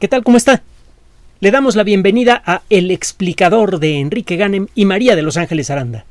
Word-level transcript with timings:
¿Qué 0.00 0.08
tal? 0.08 0.24
¿Cómo 0.24 0.36
está? 0.36 0.62
Le 1.38 1.52
damos 1.52 1.76
la 1.76 1.84
bienvenida 1.84 2.42
a 2.44 2.62
El 2.68 2.90
explicador 2.90 3.78
de 3.78 4.00
Enrique 4.00 4.34
Ganem 4.34 4.66
y 4.74 4.86
María 4.86 5.14
de 5.14 5.22
Los 5.22 5.36
Ángeles 5.36 5.70
Aranda. 5.70 6.04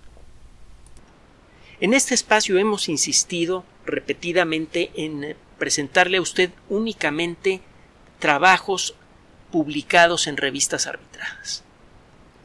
En 1.82 1.94
este 1.94 2.14
espacio 2.14 2.58
hemos 2.58 2.88
insistido 2.88 3.66
repetidamente 3.86 4.90
en 4.96 5.36
presentarle 5.60 6.18
a 6.18 6.22
usted 6.22 6.52
únicamente 6.70 7.60
trabajos 8.20 8.96
publicados 9.52 10.28
en 10.28 10.38
revistas 10.38 10.88
arbitradas. 10.88 11.66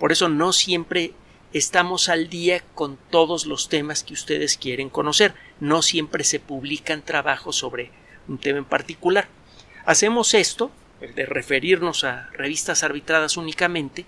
Por 0.00 0.10
eso 0.10 0.28
no 0.28 0.52
siempre 0.52 1.12
estamos 1.52 2.08
al 2.08 2.28
día 2.28 2.64
con 2.74 2.98
todos 3.10 3.46
los 3.46 3.68
temas 3.68 4.02
que 4.02 4.14
ustedes 4.14 4.56
quieren 4.56 4.90
conocer. 4.90 5.34
No 5.60 5.82
siempre 5.82 6.24
se 6.24 6.40
publican 6.40 7.02
trabajos 7.02 7.54
sobre 7.54 7.92
un 8.26 8.38
tema 8.38 8.58
en 8.58 8.64
particular. 8.64 9.28
Hacemos 9.86 10.34
esto 10.34 10.72
el 11.00 11.14
de 11.14 11.26
referirnos 11.26 12.04
a 12.04 12.28
revistas 12.32 12.82
arbitradas 12.82 13.36
únicamente, 13.36 14.04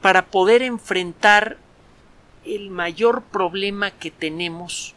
para 0.00 0.26
poder 0.26 0.62
enfrentar 0.62 1.58
el 2.44 2.70
mayor 2.70 3.22
problema 3.22 3.92
que 3.92 4.10
tenemos, 4.10 4.94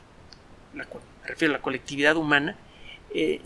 me 0.73 0.85
refiero 1.25 1.53
a 1.53 1.57
la 1.57 1.61
colectividad 1.61 2.15
humana, 2.17 2.57
eh, 3.13 3.41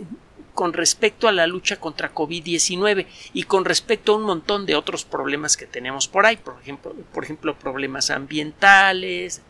con 0.53 0.73
respecto 0.73 1.27
a 1.27 1.31
la 1.31 1.47
lucha 1.47 1.79
contra 1.79 2.13
COVID-19 2.13 3.05
y 3.33 3.43
con 3.43 3.65
respecto 3.65 4.13
a 4.13 4.17
un 4.17 4.23
montón 4.23 4.65
de 4.65 4.75
otros 4.75 5.05
problemas 5.05 5.55
que 5.55 5.65
tenemos 5.65 6.07
por 6.07 6.25
ahí, 6.25 6.37
por 6.37 6.59
ejemplo, 6.61 6.93
por 7.13 7.23
ejemplo 7.23 7.57
problemas 7.57 8.09
ambientales. 8.09 9.41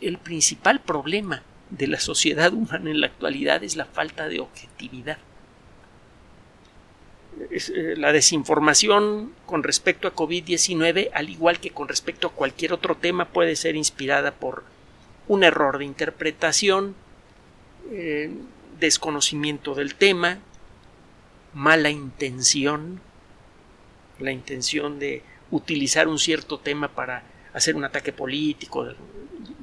el 0.00 0.18
principal 0.18 0.80
problema 0.80 1.42
de 1.70 1.86
la 1.86 2.00
sociedad 2.00 2.52
humana 2.52 2.90
en 2.90 3.00
la 3.00 3.06
actualidad 3.06 3.62
es 3.64 3.76
la 3.76 3.86
falta 3.86 4.28
de 4.28 4.40
objetividad. 4.40 5.18
Eh, 7.50 7.94
la 7.96 8.12
desinformación 8.12 9.32
con 9.46 9.62
respecto 9.62 10.08
a 10.08 10.14
COVID-19, 10.14 11.10
al 11.12 11.30
igual 11.30 11.60
que 11.60 11.70
con 11.70 11.88
respecto 11.88 12.28
a 12.28 12.32
cualquier 12.32 12.72
otro 12.72 12.96
tema, 12.96 13.26
puede 13.26 13.54
ser 13.56 13.76
inspirada 13.76 14.32
por 14.32 14.64
un 15.28 15.44
error 15.44 15.78
de 15.78 15.84
interpretación, 15.84 16.94
eh, 17.90 18.30
desconocimiento 18.80 19.74
del 19.74 19.94
tema, 19.94 20.38
mala 21.54 21.90
intención, 21.90 23.00
la 24.18 24.32
intención 24.32 24.98
de 24.98 25.22
utilizar 25.50 26.08
un 26.08 26.18
cierto 26.18 26.58
tema 26.58 26.88
para 26.88 27.22
hacer 27.52 27.76
un 27.76 27.84
ataque 27.84 28.12
político, 28.12 28.88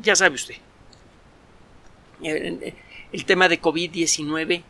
ya 0.02 0.16
sabe 0.16 0.36
usted. 0.36 0.56
Eh, 2.24 2.74
el 3.12 3.26
tema 3.26 3.50
de 3.50 3.62
COVID-19 3.62 4.64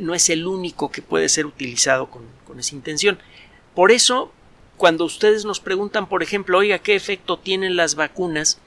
no 0.00 0.14
es 0.14 0.30
el 0.30 0.46
único 0.46 0.90
que 0.90 1.02
puede 1.02 1.28
ser 1.28 1.46
utilizado 1.46 2.08
con, 2.10 2.24
esa 2.58 2.74
intención. 2.74 3.18
Por 3.74 3.90
eso, 3.90 4.32
cuando 4.76 5.04
ustedes 5.04 5.44
nos 5.44 5.58
preguntan, 5.58 6.08
por 6.08 6.22
ejemplo, 6.22 6.58
oiga, 6.58 6.78
¿qué 6.78 6.94
efecto 6.94 7.38
tienen 7.38 7.76
las 7.76 7.96
vacunas 7.96 8.58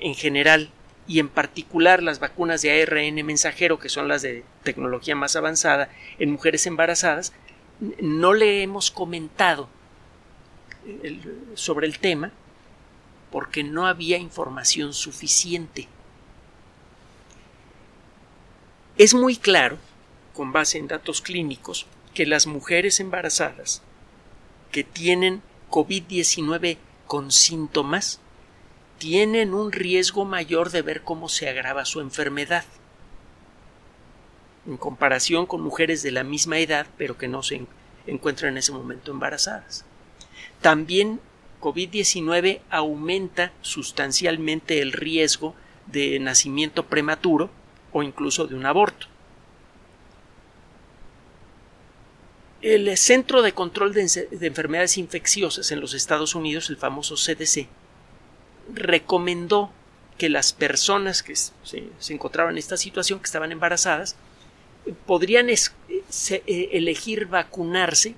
en 0.00 0.14
general 0.14 0.70
y 1.08 1.18
en 1.18 1.28
particular 1.28 2.02
las 2.02 2.20
vacunas 2.20 2.62
de 2.62 2.82
ARN 2.82 3.26
mensajero, 3.26 3.80
que 3.80 3.88
son 3.88 4.06
las 4.06 4.22
de 4.22 4.44
tecnología 4.62 5.16
más 5.16 5.34
avanzada, 5.34 5.90
en 6.20 6.30
mujeres 6.30 6.66
embarazadas? 6.66 7.32
No 8.00 8.32
le 8.32 8.62
hemos 8.62 8.92
comentado 8.92 9.68
sobre 11.54 11.86
el 11.88 11.98
tema 11.98 12.30
porque 13.32 13.64
no 13.64 13.86
había 13.86 14.18
información 14.18 14.92
suficiente. 14.92 15.88
Es 18.96 19.14
muy 19.14 19.36
claro 19.36 19.78
con 20.34 20.52
base 20.52 20.78
en 20.78 20.88
datos 20.88 21.20
clínicos 21.20 21.86
que 22.14 22.26
las 22.26 22.46
mujeres 22.46 23.00
embarazadas 23.00 23.82
que 24.70 24.84
tienen 24.84 25.42
COVID-19 25.70 26.78
con 27.06 27.30
síntomas 27.30 28.20
tienen 28.98 29.54
un 29.54 29.72
riesgo 29.72 30.24
mayor 30.24 30.70
de 30.70 30.82
ver 30.82 31.02
cómo 31.02 31.28
se 31.28 31.48
agrava 31.48 31.84
su 31.84 32.00
enfermedad 32.00 32.64
en 34.66 34.76
comparación 34.76 35.46
con 35.46 35.62
mujeres 35.62 36.02
de 36.02 36.10
la 36.10 36.24
misma 36.24 36.58
edad 36.58 36.86
pero 36.98 37.16
que 37.16 37.28
no 37.28 37.42
se 37.42 37.66
encuentran 38.06 38.52
en 38.52 38.58
ese 38.58 38.72
momento 38.72 39.10
embarazadas. 39.10 39.84
También 40.60 41.20
COVID-19 41.60 42.60
aumenta 42.70 43.52
sustancialmente 43.60 44.80
el 44.80 44.92
riesgo 44.92 45.54
de 45.86 46.18
nacimiento 46.18 46.86
prematuro 46.86 47.50
o 47.92 48.02
incluso 48.02 48.46
de 48.46 48.54
un 48.54 48.66
aborto. 48.66 49.06
El 52.62 52.94
Centro 52.98 53.40
de 53.40 53.52
Control 53.52 53.94
de, 53.94 54.28
Enfermedades 54.42 54.98
Infecciosas 54.98 55.70
en 55.72 55.80
los 55.80 55.94
Estados 55.94 56.34
Unidos, 56.34 56.68
el 56.68 56.76
famoso 56.76 57.14
CDC, 57.14 57.66
recomendó 58.74 59.70
que 60.18 60.28
las 60.28 60.52
personas 60.52 61.22
que 61.22 61.34
se, 61.36 61.54
encontraban 62.10 62.52
en 62.52 62.58
esta 62.58 62.76
situación, 62.76 63.18
que 63.18 63.24
estaban 63.24 63.50
embarazadas, 63.50 64.16
podrían 65.06 65.48
eh, 65.48 65.58
elegir 66.46 67.26
vacunarse 67.26 68.14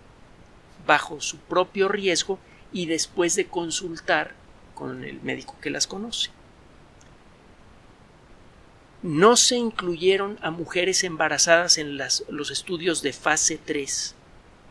bajo 0.89 1.21
su 1.21 1.39
propio 1.39 1.87
riesgo 1.87 2.41
y 2.73 2.87
después 2.87 3.37
de 3.37 3.47
consultar 3.47 4.35
con 4.75 5.05
el 5.05 5.23
médico 5.23 5.57
que 5.61 5.71
las 5.71 5.87
conoce. 5.87 6.31
No 9.03 9.37
se 9.37 9.55
incluyeron 9.55 10.37
a 10.43 10.51
mujeres 10.51 11.05
embarazadas 11.05 11.79
en 11.79 11.97
los 11.97 12.51
estudios 12.51 13.03
de 13.03 13.13
fase 13.13 13.61
3 13.65 14.17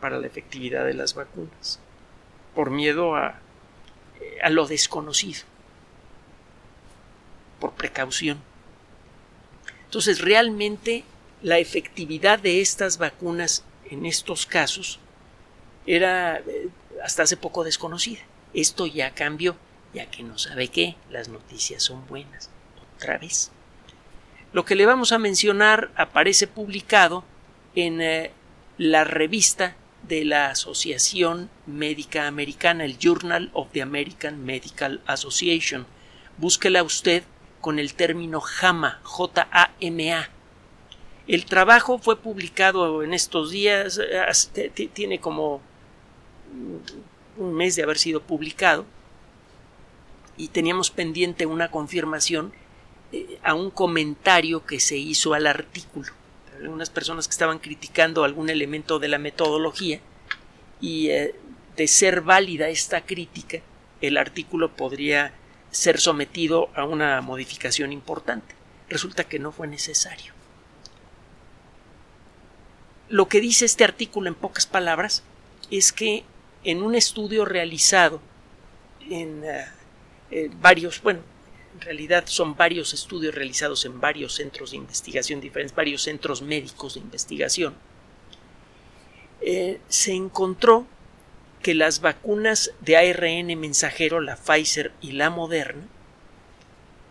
para 0.02 0.18
la 0.18 0.26
efectividad 0.26 0.84
de 0.84 0.94
las 0.94 1.14
vacunas, 1.14 1.78
por 2.56 2.70
miedo 2.70 3.14
a, 3.14 3.38
a 4.42 4.50
lo 4.50 4.66
desconocido, 4.66 5.42
por 7.60 7.72
precaución. 7.74 8.40
Entonces, 9.84 10.20
realmente 10.20 11.04
la 11.40 11.58
efectividad 11.58 12.40
de 12.40 12.60
estas 12.60 12.98
vacunas 12.98 13.64
en 13.90 14.04
estos 14.04 14.44
casos 14.44 14.98
era 15.86 16.38
eh, 16.38 16.68
hasta 17.04 17.22
hace 17.22 17.36
poco 17.36 17.62
desconocida. 17.62 18.22
Esto 18.54 18.86
ya 18.86 19.14
cambió, 19.14 19.54
ya 19.94 20.10
que 20.10 20.24
no 20.24 20.36
sabe 20.36 20.66
qué, 20.66 20.96
las 21.10 21.28
noticias 21.28 21.80
son 21.84 22.04
buenas. 22.08 22.50
Otra 22.96 23.18
vez. 23.18 23.52
Lo 24.52 24.64
que 24.64 24.74
le 24.74 24.84
vamos 24.84 25.12
a 25.12 25.18
mencionar 25.18 25.92
aparece 25.94 26.48
publicado 26.48 27.22
en 27.76 28.00
eh, 28.00 28.32
la 28.78 29.04
revista 29.04 29.76
de 30.08 30.24
la 30.24 30.50
Asociación 30.50 31.50
Médica 31.66 32.26
Americana, 32.26 32.84
el 32.84 32.98
Journal 32.98 33.50
of 33.52 33.68
the 33.72 33.82
American 33.82 34.44
Medical 34.44 35.00
Association. 35.06 35.86
Búsquela 36.38 36.82
usted 36.82 37.24
con 37.60 37.78
el 37.78 37.94
término 37.94 38.40
JAMA, 38.40 39.00
J-A-M-A. 39.04 40.30
El 41.28 41.44
trabajo 41.44 41.98
fue 41.98 42.18
publicado 42.18 43.02
en 43.02 43.14
estos 43.14 43.50
días, 43.50 44.00
tiene 44.92 45.20
como 45.20 45.60
un 47.36 47.54
mes 47.54 47.76
de 47.76 47.84
haber 47.84 47.98
sido 47.98 48.20
publicado 48.20 48.84
y 50.36 50.48
teníamos 50.48 50.90
pendiente 50.90 51.46
una 51.46 51.70
confirmación 51.70 52.52
eh, 53.12 53.38
a 53.42 53.54
un 53.54 53.70
comentario 53.70 54.66
que 54.66 54.80
se 54.80 54.96
hizo 54.96 55.34
al 55.34 55.46
artículo 55.46 56.12
algunas 56.62 56.90
personas 56.90 57.26
que 57.26 57.32
estaban 57.32 57.58
criticando 57.58 58.24
algún 58.24 58.48
elemento 58.48 58.98
de 58.98 59.08
la 59.08 59.18
metodología 59.18 60.00
y 60.80 61.08
eh, 61.10 61.34
de 61.76 61.88
ser 61.88 62.20
válida 62.20 62.68
esta 62.68 63.04
crítica, 63.04 63.58
el 64.00 64.16
artículo 64.16 64.74
podría 64.74 65.34
ser 65.70 66.00
sometido 66.00 66.70
a 66.74 66.84
una 66.84 67.20
modificación 67.20 67.92
importante. 67.92 68.54
Resulta 68.88 69.24
que 69.24 69.38
no 69.38 69.52
fue 69.52 69.66
necesario. 69.66 70.32
Lo 73.08 73.28
que 73.28 73.40
dice 73.40 73.64
este 73.64 73.84
artículo 73.84 74.28
en 74.28 74.34
pocas 74.34 74.66
palabras 74.66 75.24
es 75.70 75.92
que 75.92 76.24
en 76.64 76.82
un 76.82 76.94
estudio 76.94 77.44
realizado 77.44 78.20
en 79.08 79.42
eh, 80.30 80.50
varios, 80.60 81.02
bueno, 81.02 81.20
en 81.74 81.80
realidad 81.80 82.24
son 82.26 82.56
varios 82.56 82.92
estudios 82.92 83.34
realizados 83.34 83.84
en 83.84 84.00
varios 84.00 84.34
centros 84.34 84.72
de 84.72 84.76
investigación 84.76 85.40
diferentes, 85.40 85.74
varios 85.74 86.02
centros 86.02 86.42
médicos 86.42 86.94
de 86.94 87.00
investigación, 87.00 87.74
eh, 89.40 89.80
se 89.88 90.12
encontró 90.12 90.86
que 91.62 91.74
las 91.74 92.00
vacunas 92.00 92.72
de 92.80 92.96
ARN 92.96 93.58
mensajero, 93.58 94.20
la 94.20 94.36
Pfizer 94.36 94.92
y 95.00 95.12
la 95.12 95.30
Moderna, 95.30 95.86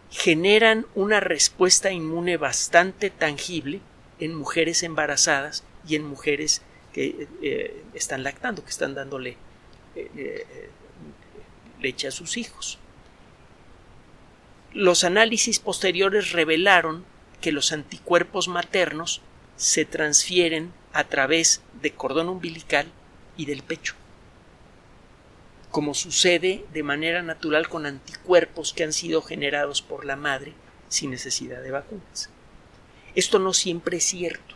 generan 0.10 0.86
una 0.94 1.22
respuesta 1.22 1.92
inmune 1.92 2.38
bastante 2.38 3.10
tangible 3.10 3.80
en 4.20 4.36
mujeres 4.36 4.84
embarazadas 4.84 5.64
y 5.88 5.96
en 5.96 6.06
mujeres 6.06 6.62
que 6.94 7.28
eh, 7.42 7.84
están 7.94 8.24
lactando, 8.24 8.64
que 8.64 8.70
están 8.70 8.94
dándole 8.94 9.38
eh, 9.96 10.46
leche 11.80 12.08
a 12.08 12.12
sus 12.12 12.38
hijos. 12.38 12.78
Los 14.74 15.04
análisis 15.04 15.60
posteriores 15.60 16.32
revelaron 16.32 17.04
que 17.42 17.52
los 17.52 17.74
anticuerpos 17.74 18.48
maternos 18.48 19.22
se 19.58 19.84
transfieren 19.84 20.72
a 20.94 21.04
través 21.04 21.62
de 21.82 21.92
cordón 21.92 22.30
umbilical 22.30 22.88
y 23.36 23.48
del 23.48 23.64
pecho, 23.64 23.96
como 25.72 25.94
sucede 25.94 26.64
de 26.72 26.84
manera 26.84 27.22
natural 27.22 27.68
con 27.68 27.86
anticuerpos 27.86 28.72
que 28.72 28.86
han 28.86 28.94
sido 28.94 29.22
generados 29.22 29.82
por 29.82 30.06
la 30.06 30.16
madre 30.16 30.54
sin 30.88 31.12
necesidad 31.12 31.62
de 31.62 31.72
vacunas. 31.72 32.30
Esto 33.14 33.40
no 33.40 33.52
siempre 33.54 33.98
es 33.98 34.06
cierto. 34.06 34.56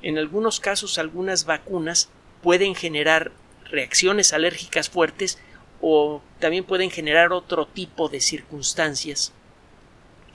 En 0.00 0.16
algunos 0.16 0.60
casos 0.60 0.96
algunas 0.96 1.44
vacunas 1.44 2.08
pueden 2.42 2.74
generar 2.74 3.32
reacciones 3.64 4.32
alérgicas 4.32 4.88
fuertes 4.88 5.38
o 5.80 6.20
también 6.38 6.64
pueden 6.64 6.90
generar 6.90 7.32
otro 7.32 7.66
tipo 7.66 8.08
de 8.08 8.20
circunstancias 8.20 9.32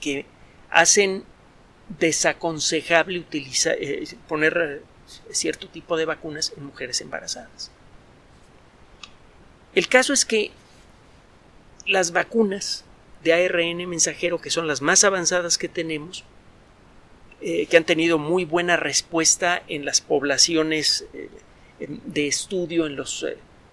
que 0.00 0.26
hacen 0.70 1.24
desaconsejable 1.98 3.18
utilizar, 3.18 3.76
eh, 3.78 4.06
poner 4.28 4.82
eh, 4.82 5.32
cierto 5.32 5.68
tipo 5.68 5.96
de 5.96 6.04
vacunas 6.04 6.52
en 6.56 6.64
mujeres 6.64 7.00
embarazadas. 7.00 7.70
El 9.74 9.88
caso 9.88 10.12
es 10.12 10.24
que 10.24 10.50
las 11.86 12.12
vacunas 12.12 12.84
de 13.22 13.32
ARN 13.32 13.88
mensajero, 13.88 14.40
que 14.40 14.50
son 14.50 14.66
las 14.66 14.82
más 14.82 15.04
avanzadas 15.04 15.58
que 15.58 15.68
tenemos, 15.68 16.24
eh, 17.40 17.66
que 17.66 17.76
han 17.76 17.84
tenido 17.84 18.18
muy 18.18 18.44
buena 18.44 18.76
respuesta 18.76 19.62
en 19.68 19.84
las 19.84 20.00
poblaciones 20.00 21.06
de 21.78 22.26
estudio 22.26 22.86
en, 22.86 22.96
los, 22.96 23.24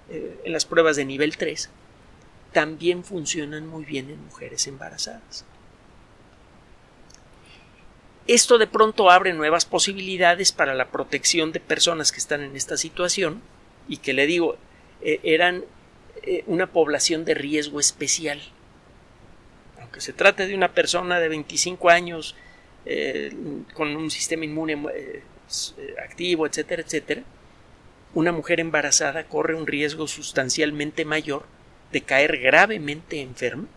en 0.10 0.52
las 0.52 0.66
pruebas 0.66 0.96
de 0.96 1.06
nivel 1.06 1.38
3, 1.38 1.70
también 2.52 3.04
funcionan 3.04 3.68
muy 3.68 3.84
bien 3.84 4.10
en 4.10 4.24
mujeres 4.24 4.68
embarazadas. 4.68 5.46
Esto 8.28 8.58
de 8.58 8.68
pronto 8.68 9.10
abre 9.10 9.34
nuevas 9.34 9.66
posibilidades 9.66 10.54
para 10.54 10.74
la 10.74 10.90
protección 10.90 11.52
de 11.52 11.60
personas 11.60 12.14
que 12.14 12.20
están 12.20 12.42
en 12.42 12.56
esta 12.56 12.78
situación 12.78 13.42
y 13.90 13.98
que 13.98 14.14
le 14.14 14.26
digo, 14.28 14.56
eh, 15.02 15.20
eran 15.24 15.66
eh, 16.22 16.44
una 16.48 16.68
población 16.68 17.26
de 17.26 17.34
riesgo 17.34 17.82
especial. 17.82 18.42
Aunque 19.82 20.00
se 20.00 20.14
trate 20.14 20.48
de 20.48 20.56
una 20.56 20.74
persona 20.74 21.20
de 21.20 21.28
25 21.28 21.90
años 21.90 22.36
eh, 22.86 23.36
con 23.74 23.94
un 23.94 24.10
sistema 24.10 24.46
inmune 24.46 24.82
activo, 26.02 26.48
etcétera, 26.48 26.82
etcétera, 26.82 27.24
una 28.14 28.32
mujer 28.32 28.60
embarazada 28.60 29.26
corre 29.26 29.56
un 29.56 29.68
riesgo 29.68 30.08
sustancialmente 30.08 31.06
mayor 31.06 31.46
de 31.92 32.02
caer 32.02 32.38
gravemente 32.40 33.22
enferma 33.22 33.68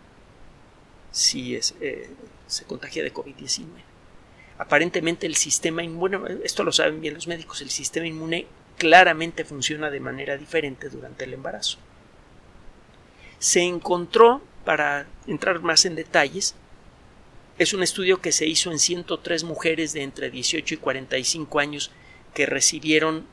si 1.11 1.59
se 1.61 2.65
contagia 2.65 3.03
de 3.03 3.13
COVID-19 3.13 3.65
aparentemente 4.57 5.27
el 5.27 5.35
sistema 5.35 5.83
inmune, 5.83 6.19
esto 6.43 6.63
lo 6.63 6.71
saben 6.71 7.01
bien 7.01 7.13
los 7.13 7.27
médicos, 7.27 7.61
el 7.61 7.69
sistema 7.69 8.07
inmune 8.07 8.47
claramente 8.77 9.45
funciona 9.45 9.89
de 9.89 9.99
manera 9.99 10.37
diferente 10.37 10.89
durante 10.89 11.25
el 11.25 11.33
embarazo. 11.33 11.77
Se 13.39 13.61
encontró, 13.61 14.41
para 14.65 15.07
entrar 15.27 15.61
más 15.61 15.85
en 15.85 15.95
detalles, 15.95 16.55
es 17.57 17.73
un 17.73 17.83
estudio 17.83 18.19
que 18.21 18.31
se 18.31 18.45
hizo 18.47 18.71
en 18.71 18.79
103 18.79 19.43
mujeres 19.43 19.93
de 19.93 20.03
entre 20.03 20.29
18 20.29 20.73
y 20.73 20.77
45 20.77 21.59
años 21.59 21.91
que 22.33 22.45
recibieron 22.45 23.25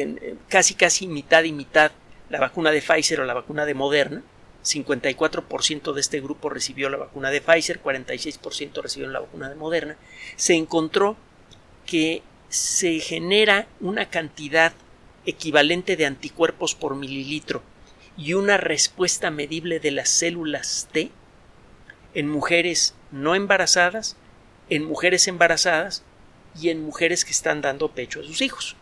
en, 0.00 0.38
casi 0.48 0.74
casi 0.74 1.06
mitad 1.06 1.44
y 1.44 1.52
mitad 1.52 1.92
la 2.30 2.40
vacuna 2.40 2.70
de 2.70 2.82
Pfizer 2.82 3.20
o 3.20 3.24
la 3.24 3.34
vacuna 3.34 3.64
de 3.66 3.74
Moderna 3.74 4.22
54% 4.64 5.92
de 5.92 6.00
este 6.00 6.20
grupo 6.20 6.48
recibió 6.48 6.88
la 6.88 6.96
vacuna 6.96 7.30
de 7.30 7.40
Pfizer, 7.40 7.82
46% 7.82 8.82
recibieron 8.82 9.12
la 9.12 9.20
vacuna 9.20 9.48
de 9.48 9.54
Moderna, 9.54 9.96
se 10.36 10.54
encontró 10.54 11.16
que 11.86 12.22
se 12.48 12.98
genera 13.00 13.66
una 13.80 14.08
cantidad 14.08 14.72
equivalente 15.26 15.96
de 15.96 16.06
anticuerpos 16.06 16.74
por 16.74 16.96
mililitro 16.96 17.62
y 18.16 18.34
una 18.34 18.56
respuesta 18.56 19.30
medible 19.30 19.80
de 19.80 19.90
las 19.90 20.08
células 20.08 20.88
T 20.92 21.10
en 22.14 22.28
mujeres 22.28 22.94
no 23.10 23.34
embarazadas, 23.34 24.16
en 24.70 24.84
mujeres 24.84 25.28
embarazadas 25.28 26.04
y 26.58 26.70
en 26.70 26.82
mujeres 26.82 27.24
que 27.24 27.32
están 27.32 27.60
dando 27.60 27.90
pecho 27.90 28.20
a 28.20 28.24
sus 28.24 28.40
hijos. 28.40 28.76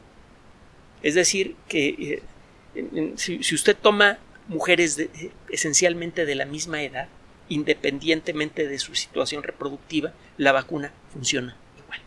Es 1.03 1.15
decir, 1.15 1.57
que 1.69 2.23
eh, 2.75 3.13
si 3.17 3.55
usted 3.55 3.77
toma 3.77 4.19
mujeres 4.49 5.01
esencialmente 5.49 6.27
de 6.27 6.35
la 6.35 6.45
misma 6.45 6.83
edad, 6.83 7.09
independientemente 7.49 8.67
de 8.67 8.79
su 8.79 8.95
situación 8.95 9.43
reproductiva, 9.43 10.13
la 10.37 10.53
vacuna 10.53 10.93
funciona 11.13 11.57
igual. 11.83 12.01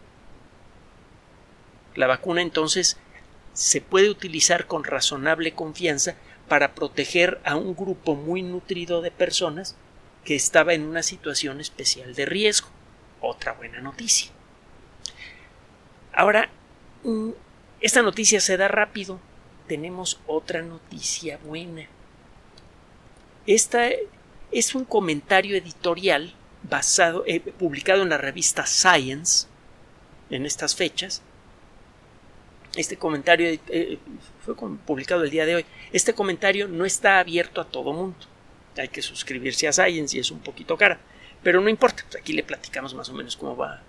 La 1.95 2.07
vacuna 2.07 2.41
entonces 2.41 2.97
se 3.53 3.81
puede 3.81 4.09
utilizar 4.09 4.67
con 4.67 4.83
razonable 4.83 5.53
confianza 5.53 6.15
para 6.47 6.75
proteger 6.75 7.39
a 7.43 7.55
un 7.55 7.75
grupo 7.75 8.15
muy 8.15 8.41
nutrido 8.41 9.01
de 9.01 9.11
personas 9.11 9.75
que 10.23 10.35
estaba 10.35 10.73
en 10.73 10.83
una 10.83 11.03
situación 11.03 11.61
especial 11.61 12.15
de 12.15 12.25
riesgo. 12.25 12.69
Otra 13.21 13.53
buena 13.53 13.79
noticia. 13.81 14.31
Ahora, 16.13 16.49
mm, 17.03 17.29
esta 17.81 18.01
noticia 18.01 18.39
se 18.39 18.57
da 18.57 18.67
rápido. 18.67 19.19
Tenemos 19.67 20.19
otra 20.27 20.61
noticia 20.61 21.37
buena. 21.43 21.87
Esta 23.47 23.89
es 24.51 24.75
un 24.75 24.85
comentario 24.85 25.55
editorial 25.55 26.33
basado, 26.63 27.23
eh, 27.27 27.39
publicado 27.39 28.03
en 28.03 28.09
la 28.09 28.17
revista 28.17 28.65
Science 28.65 29.47
en 30.29 30.45
estas 30.45 30.75
fechas. 30.75 31.21
Este 32.75 32.97
comentario 32.97 33.59
eh, 33.69 33.97
fue 34.43 34.55
publicado 34.55 35.23
el 35.23 35.29
día 35.29 35.45
de 35.45 35.55
hoy. 35.55 35.65
Este 35.93 36.13
comentario 36.13 36.67
no 36.67 36.85
está 36.85 37.19
abierto 37.19 37.61
a 37.61 37.65
todo 37.65 37.93
mundo. 37.93 38.17
Hay 38.77 38.89
que 38.89 39.01
suscribirse 39.01 39.67
a 39.67 39.73
Science 39.73 40.17
y 40.17 40.19
es 40.19 40.31
un 40.31 40.39
poquito 40.39 40.77
cara. 40.77 40.99
Pero 41.41 41.61
no 41.61 41.69
importa, 41.69 42.03
aquí 42.19 42.33
le 42.33 42.43
platicamos 42.43 42.93
más 42.95 43.07
o 43.09 43.13
menos 43.13 43.37
cómo 43.37 43.55
va, 43.55 43.83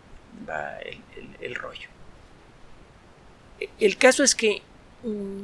el, 1.41 1.55
rollo. 1.55 1.89
El 3.79 3.97
caso 3.97 4.23
es 4.23 4.35
que 4.35 4.62
mm, 5.03 5.43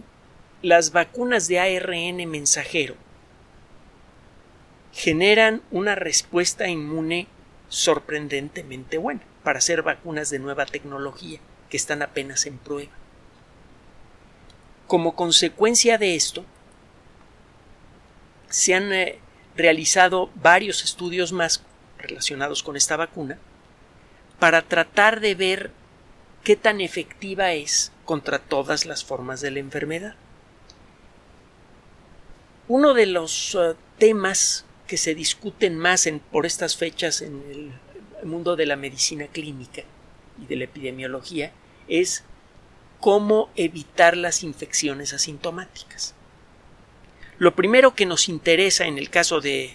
las 0.62 0.92
vacunas 0.92 1.48
de 1.48 1.58
ARN 1.58 2.28
mensajero 2.30 2.94
generan 4.92 5.62
una 5.70 5.94
respuesta 5.94 6.68
inmune 6.68 7.26
sorprendentemente 7.68 8.98
buena 8.98 9.22
para 9.42 9.58
hacer 9.58 9.82
vacunas 9.82 10.30
de 10.30 10.38
nueva 10.38 10.66
tecnología 10.66 11.40
que 11.70 11.76
están 11.76 12.02
apenas 12.02 12.46
en 12.46 12.58
prueba. 12.58 12.92
Como 14.86 15.16
consecuencia 15.16 15.96
de 15.96 16.14
esto, 16.14 16.44
se 18.50 18.74
han 18.74 18.92
eh, 18.92 19.18
realizado 19.56 20.30
varios 20.34 20.84
estudios 20.84 21.32
más 21.32 21.62
relacionados 21.98 22.62
con 22.62 22.76
esta 22.76 22.96
vacuna 22.96 23.38
para 24.38 24.60
tratar 24.62 25.20
de 25.20 25.34
ver 25.34 25.70
qué 26.44 26.56
tan 26.56 26.80
efectiva 26.80 27.52
es 27.52 27.92
contra 28.12 28.38
todas 28.38 28.84
las 28.84 29.06
formas 29.06 29.40
de 29.40 29.50
la 29.50 29.60
enfermedad. 29.60 30.14
Uno 32.68 32.92
de 32.92 33.06
los 33.06 33.54
eh, 33.54 33.74
temas 33.96 34.66
que 34.86 34.98
se 34.98 35.14
discuten 35.14 35.78
más 35.78 36.06
por 36.30 36.44
estas 36.44 36.76
fechas 36.76 37.22
en 37.22 37.42
el 37.50 38.28
mundo 38.28 38.54
de 38.54 38.66
la 38.66 38.76
medicina 38.76 39.28
clínica 39.28 39.84
y 40.38 40.44
de 40.44 40.56
la 40.56 40.64
epidemiología 40.64 41.52
es 41.88 42.22
cómo 43.00 43.48
evitar 43.56 44.14
las 44.14 44.42
infecciones 44.42 45.14
asintomáticas. 45.14 46.14
Lo 47.38 47.56
primero 47.56 47.94
que 47.94 48.04
nos 48.04 48.28
interesa 48.28 48.84
en 48.84 48.98
el 48.98 49.08
caso 49.08 49.40
de 49.40 49.72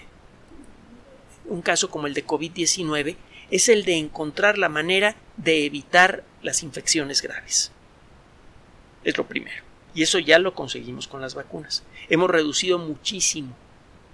un 1.46 1.64
caso 1.64 1.90
como 1.90 2.06
el 2.06 2.14
de 2.14 2.28
COVID-19 2.28 3.16
es 3.50 3.68
el 3.68 3.84
de 3.84 3.98
encontrar 3.98 4.60
la 4.60 4.70
manera 4.70 5.16
de 5.38 5.66
evitar 5.66 6.24
las 6.44 6.62
infecciones 6.62 7.24
graves. 7.24 7.72
Es 9.08 9.18
lo 9.18 9.26
primero. 9.26 9.64
Y 9.96 10.04
eso 10.04 10.20
ya 10.20 10.38
lo 10.38 10.54
conseguimos 10.54 11.08
con 11.08 11.22
las 11.22 11.34
vacunas. 11.34 11.84
Hemos 12.10 12.30
reducido 12.30 12.78
muchísimo 12.78 13.56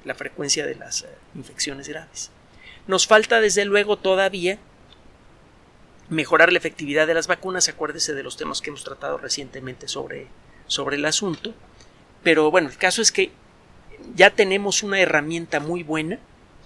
la 0.05 0.13
frecuencia 0.13 0.67
de 0.67 0.75
las 0.75 1.01
eh, 1.01 1.07
infecciones 1.33 1.89
graves. 1.89 2.29
Nos 2.85 3.07
falta 3.07 3.41
desde 3.41 3.65
luego 3.65 3.97
todavía 3.97 4.59
mejorar 6.09 6.51
la 6.51 6.59
efectividad 6.59 7.07
de 7.07 7.15
las 7.15 7.25
vacunas, 7.25 7.69
acuérdese 7.69 8.13
de 8.13 8.21
los 8.21 8.37
temas 8.37 8.61
que 8.61 8.69
hemos 8.69 8.83
tratado 8.83 9.17
recientemente 9.17 9.87
sobre, 9.87 10.27
sobre 10.67 10.97
el 10.97 11.05
asunto, 11.05 11.55
pero 12.21 12.51
bueno, 12.51 12.69
el 12.69 12.77
caso 12.77 13.01
es 13.01 13.11
que 13.11 13.31
ya 14.13 14.29
tenemos 14.29 14.83
una 14.83 14.99
herramienta 14.99 15.59
muy 15.59 15.81
buena 15.81 16.19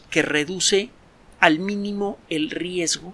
que 0.09 0.21
reduce 0.21 0.89
al 1.39 1.59
mínimo 1.59 2.19
el 2.29 2.49
riesgo 2.49 3.13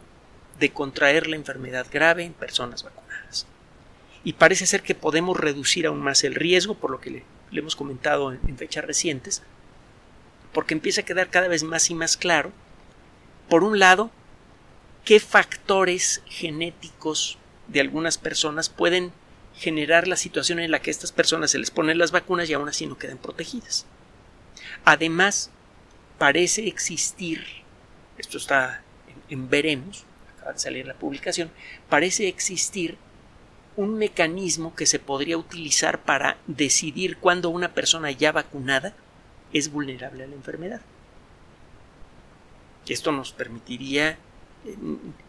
de 0.59 0.71
contraer 0.71 1.27
la 1.27 1.35
enfermedad 1.35 1.85
grave 1.91 2.23
en 2.23 2.33
personas 2.33 2.83
vacunadas. 2.83 3.45
Y 4.23 4.33
parece 4.33 4.65
ser 4.65 4.83
que 4.83 4.95
podemos 4.95 5.37
reducir 5.37 5.85
aún 5.85 6.01
más 6.01 6.23
el 6.23 6.35
riesgo, 6.35 6.75
por 6.75 6.91
lo 6.91 7.01
que 7.01 7.09
le, 7.09 7.23
hemos 7.51 7.75
comentado 7.75 8.31
en 8.31 8.57
fechas 8.57 8.85
recientes, 8.85 9.43
porque 10.53 10.73
empieza 10.73 11.01
a 11.01 11.05
quedar 11.05 11.29
cada 11.29 11.47
vez 11.47 11.63
más 11.63 11.89
y 11.89 11.95
más 11.95 12.15
claro, 12.15 12.51
por 13.49 13.63
un 13.63 13.79
lado, 13.79 14.11
qué 15.03 15.19
factores 15.19 16.21
genéticos 16.25 17.37
de 17.67 17.81
algunas 17.81 18.17
personas 18.17 18.69
pueden 18.69 19.11
generar 19.55 20.07
la 20.07 20.15
situación 20.15 20.59
en 20.59 20.71
la 20.71 20.79
que 20.79 20.89
a 20.89 20.91
estas 20.91 21.11
personas 21.11 21.51
se 21.51 21.59
les 21.59 21.71
ponen 21.71 21.97
las 21.97 22.11
vacunas 22.11 22.49
y 22.49 22.53
aún 22.53 22.69
así 22.69 22.85
no 22.87 22.97
quedan 22.97 23.17
protegidas. 23.17 23.85
Además, 24.85 25.51
parece 26.17 26.67
existir, 26.67 27.45
esto 28.17 28.37
está 28.37 28.81
en, 29.29 29.49
veremos, 29.49 30.05
acaba 30.35 30.53
de 30.53 30.59
salir 30.59 30.87
la 30.87 30.95
publicación, 30.95 31.51
parece 31.89 32.27
existir 32.27 32.97
un 33.75 33.97
mecanismo 33.97 34.75
que 34.75 34.85
se 34.85 34.99
podría 34.99 35.37
utilizar 35.37 36.01
para 36.03 36.37
decidir 36.47 37.17
cuándo 37.17 37.49
una 37.49 37.73
persona 37.73 38.11
ya 38.11 38.31
vacunada 38.31 38.93
es 39.51 39.71
vulnerable 39.71 40.23
a 40.23 40.27
la 40.27 40.35
enfermedad. 40.35 40.81
Esto 42.87 43.11
nos 43.11 43.31
permitiría 43.31 44.11
eh, 44.11 44.17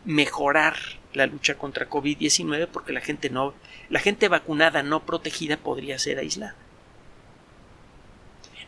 mejorar 0.04 0.76
la 1.12 1.26
lucha 1.26 1.56
contra 1.56 1.88
COVID-19 1.88 2.68
porque 2.68 2.92
la 2.92 3.00
gente 3.00 3.30
no 3.30 3.54
la 3.88 4.00
gente 4.00 4.28
vacunada 4.28 4.82
no 4.82 5.04
protegida 5.04 5.56
podría 5.56 5.98
ser 5.98 6.18
aislada. 6.18 6.56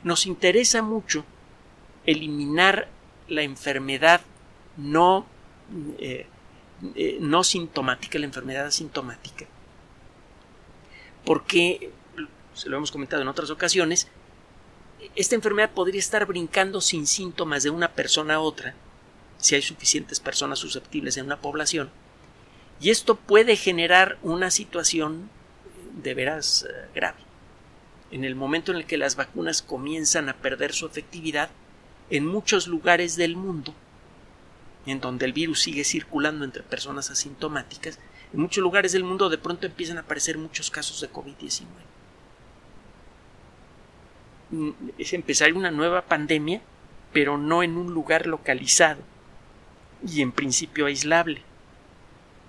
Nos 0.03 0.27
interesa 0.27 0.83
mucho 0.83 1.25
eliminar 2.05 2.89
la 3.29 3.43
enfermedad 3.43 4.21
no, 4.77 5.27
eh, 5.99 6.27
eh, 6.95 7.19
no 7.21 7.43
sintomática, 7.43 8.19
la 8.19 8.27
enfermedad 8.27 8.67
asintomática, 8.67 9.47
porque, 11.27 11.91
se 12.55 12.71
lo 12.71 12.77
hemos 12.77 12.93
comentado 12.93 13.21
en 13.21 13.29
otras 13.29 13.51
ocasiones, 13.51 14.09
esta 15.17 15.35
enfermedad 15.35 15.73
podría 15.73 15.99
estar 15.99 16.25
brincando 16.25 16.81
sin 16.81 17.07
síntomas 17.07 17.65
de 17.65 17.71
una 17.71 17.93
persona 17.93 18.37
a 18.37 18.41
otra, 18.41 18.75
si 19.37 19.57
hay 19.57 19.63
suficientes 19.63 20.21
personas 20.21 20.61
susceptibles 20.61 21.17
en 21.17 21.27
una 21.27 21.41
población, 21.41 21.91
y 22.81 22.91
esto 22.91 23.17
puede 23.17 23.57
generar 23.57 24.19
una 24.23 24.51
situación 24.51 25.29
de 26.03 26.15
veras 26.15 26.67
eh, 26.69 26.89
grave. 26.95 27.19
En 28.11 28.25
el 28.25 28.37
momento 28.37 28.71
en 28.71 28.79
el 28.79 28.87
que 28.87 28.97
las 28.97 29.17
vacunas 29.17 29.63
comienzan 29.63 30.29
a 30.29 30.37
perder 30.37 30.73
su 30.73 30.87
efectividad, 30.87 31.51
en 32.09 32.25
muchos 32.25 32.69
lugares 32.69 33.17
del 33.17 33.35
mundo, 33.35 33.75
en 34.87 35.01
donde 35.01 35.25
el 35.25 35.33
virus 35.33 35.61
sigue 35.61 35.83
circulando 35.83 36.45
entre 36.45 36.63
personas 36.63 37.11
asintomáticas, 37.11 37.99
en 38.37 38.43
muchos 38.43 38.63
lugares 38.63 38.93
del 38.93 39.03
mundo 39.03 39.31
de 39.31 39.39
pronto 39.39 39.65
empiezan 39.65 39.97
a 39.97 40.03
aparecer 40.03 40.37
muchos 40.37 40.71
casos 40.71 41.01
de 41.01 41.11
COVID-19. 41.11 41.65
Mm, 44.51 44.71
es 44.99 45.15
empezar 45.15 45.55
una 45.55 45.71
nueva 45.71 46.03
pandemia, 46.03 46.61
pero 47.15 47.39
no 47.39 47.63
en 47.63 47.79
un 47.79 47.95
lugar 47.95 48.27
localizado 48.27 49.01
y 50.07 50.21
en 50.21 50.33
principio 50.33 50.85
aislable. 50.85 51.41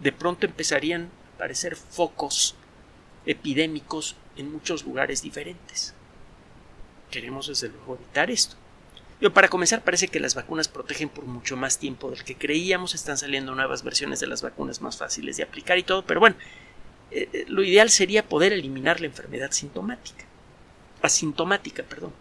De 0.02 0.12
pronto 0.12 0.46
empezarían 0.46 1.04
a 1.04 1.36
aparecer 1.36 1.78
focos 1.78 2.56
epidémicos 3.26 4.18
en 4.36 4.52
muchos 4.52 4.84
lugares 4.84 5.22
diferentes. 5.22 5.94
Queremos 7.10 7.48
desde 7.48 7.70
luego 7.70 7.96
evitar 7.96 8.30
esto. 8.30 8.58
Yo, 9.20 9.34
para 9.34 9.48
comenzar, 9.48 9.84
parece 9.84 10.10
que 10.10 10.20
las 10.20 10.36
vacunas 10.36 10.68
protegen 10.68 11.10
por 11.10 11.26
mucho 11.26 11.58
más 11.58 11.80
tiempo 11.80 12.12
del 12.12 12.24
que 12.24 12.36
creíamos. 12.36 12.94
Están 12.94 13.18
saliendo 13.18 13.56
nuevas 13.56 13.84
versiones 13.84 14.20
de 14.20 14.28
las 14.28 14.44
vacunas 14.44 14.82
más 14.82 14.98
fáciles 14.98 15.38
de 15.38 15.44
aplicar 15.44 15.78
y 15.80 15.84
todo, 15.84 16.06
pero 16.06 16.20
bueno, 16.20 16.36
eh, 17.10 17.28
eh, 17.34 17.46
lo 17.48 17.64
ideal 17.64 17.90
sería 17.90 18.28
poder 18.28 18.54
eliminar 18.54 19.02
la 19.02 19.08
enfermedad 19.08 19.52
sintomática. 19.52 20.26
Asintomática, 21.02 21.82
perdón. 21.82 22.14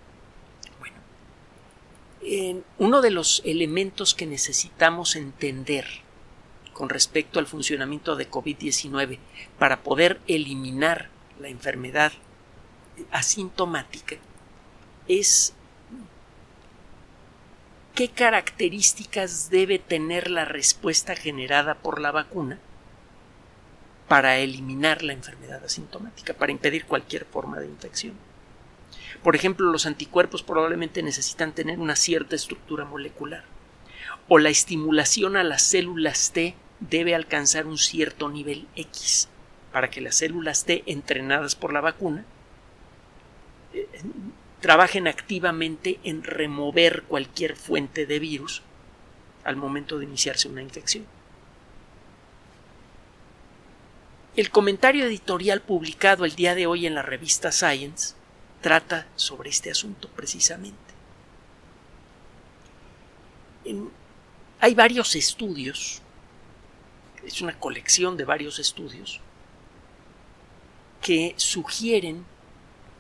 Bueno, 0.79 2.63
uno 2.79 3.03
de 3.03 3.11
los 3.11 3.43
elementos 3.45 4.15
que 4.15 4.27
necesitamos 4.27 5.17
entender 5.17 5.87
con 6.73 6.89
respecto 6.89 7.39
al 7.39 7.47
funcionamiento 7.47 8.17
de 8.17 8.31
COVID-19 8.31 9.19
para 9.59 9.83
poder 9.83 10.21
eliminar 10.27 11.11
la 11.41 11.49
enfermedad 11.49 12.13
asintomática 13.11 14.17
es 15.09 15.55
qué 17.97 18.09
características 18.11 19.49
debe 19.49 19.79
tener 19.79 20.31
la 20.31 20.45
respuesta 20.45 21.17
generada 21.17 21.77
por 21.77 21.99
la 21.99 22.13
vacuna 22.13 22.59
para 24.07 24.37
eliminar 24.37 25.03
la 25.03 25.15
enfermedad 25.15 25.65
asintomática, 25.65 26.35
para 26.35 26.53
impedir 26.53 26.85
cualquier 26.85 27.25
forma 27.25 27.59
de 27.59 27.67
infección. 27.67 28.15
Por 29.23 29.35
ejemplo, 29.35 29.73
los 29.73 29.87
anticuerpos 29.87 30.43
probablemente 30.43 31.03
necesitan 31.03 31.55
tener 31.55 31.79
una 31.79 31.97
cierta 31.97 32.37
estructura 32.37 32.85
molecular, 32.85 33.45
o 34.29 34.39
la 34.39 34.51
estimulación 34.51 35.39
a 35.39 35.43
las 35.43 35.63
células 35.63 36.33
T 36.33 36.55
debe 36.81 37.15
alcanzar 37.15 37.67
un 37.67 37.79
cierto 37.79 38.29
nivel 38.29 38.69
X 38.77 39.29
para 39.73 39.89
que 39.89 40.03
las 40.03 40.17
células 40.17 40.67
T 40.67 40.83
entrenadas 40.85 41.57
por 41.57 41.73
la 41.73 41.81
vacuna 41.81 42.27
eh, 43.73 43.89
trabajen 44.61 45.07
activamente 45.09 46.01
en 46.03 46.23
remover 46.23 47.03
cualquier 47.05 47.57
fuente 47.57 48.07
de 48.07 48.19
virus 48.19 48.63
al 49.45 49.57
momento 49.57 49.99
de 49.99 50.05
iniciarse 50.05 50.49
una 50.49 50.63
infección. 50.63 51.07
El 54.35 54.51
comentario 54.51 55.07
editorial 55.07 55.63
publicado 55.63 56.25
el 56.25 56.35
día 56.35 56.55
de 56.55 56.67
hoy 56.67 56.87
en 56.87 56.95
la 56.95 57.03
revista 57.03 57.53
Science 57.53 58.15
trata 58.61 59.07
sobre 59.17 59.51
este 59.51 59.71
asunto 59.71 60.09
precisamente. 60.09 60.77
hay 64.61 64.75
varios 64.75 65.17
estudios 65.17 66.03
es 67.27 67.41
una 67.41 67.59
colección 67.59 68.17
de 68.17 68.25
varios 68.25 68.59
estudios 68.59 69.21
que 71.03 71.35
sugieren 71.37 72.25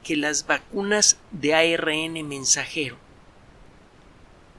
que 0.06 0.14
las 0.14 0.46
vacunas 0.46 1.18
de 1.32 1.52
ARN 1.52 2.28
mensajero 2.28 2.96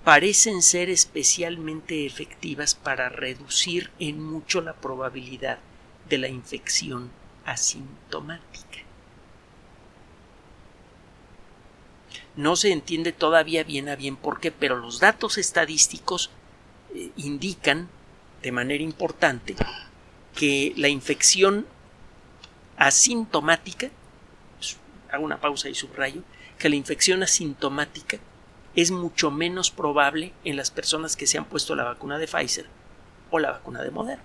parecen 0.03 0.61
ser 0.61 0.89
especialmente 0.89 2.05
efectivas 2.05 2.75
para 2.75 3.07
reducir 3.07 3.89
en 3.97 4.21
mucho 4.21 4.59
la 4.59 4.73
probabilidad 4.73 5.59
de 6.09 6.17
la 6.17 6.27
infección 6.27 7.11
asintomática. 7.45 8.79
No 12.35 12.57
se 12.57 12.73
entiende 12.73 13.13
todavía 13.13 13.63
bien 13.63 13.87
a 13.87 13.95
bien 13.95 14.17
por 14.17 14.41
qué, 14.41 14.51
pero 14.51 14.75
los 14.75 14.99
datos 14.99 15.37
estadísticos 15.37 16.29
eh, 16.93 17.09
indican 17.15 17.87
de 18.41 18.51
manera 18.51 18.83
importante 18.83 19.55
que 20.35 20.73
la 20.75 20.89
infección 20.89 21.65
asintomática, 22.75 23.91
hago 25.11 25.23
una 25.23 25.39
pausa 25.39 25.69
y 25.69 25.75
subrayo, 25.75 26.21
que 26.57 26.69
la 26.69 26.75
infección 26.75 27.23
asintomática 27.23 28.17
es 28.75 28.91
mucho 28.91 29.31
menos 29.31 29.71
probable 29.71 30.33
en 30.43 30.55
las 30.55 30.71
personas 30.71 31.15
que 31.15 31.27
se 31.27 31.37
han 31.37 31.45
puesto 31.45 31.75
la 31.75 31.83
vacuna 31.83 32.17
de 32.17 32.27
Pfizer 32.27 32.67
o 33.31 33.39
la 33.39 33.51
vacuna 33.51 33.81
de 33.81 33.91
Moderna. 33.91 34.23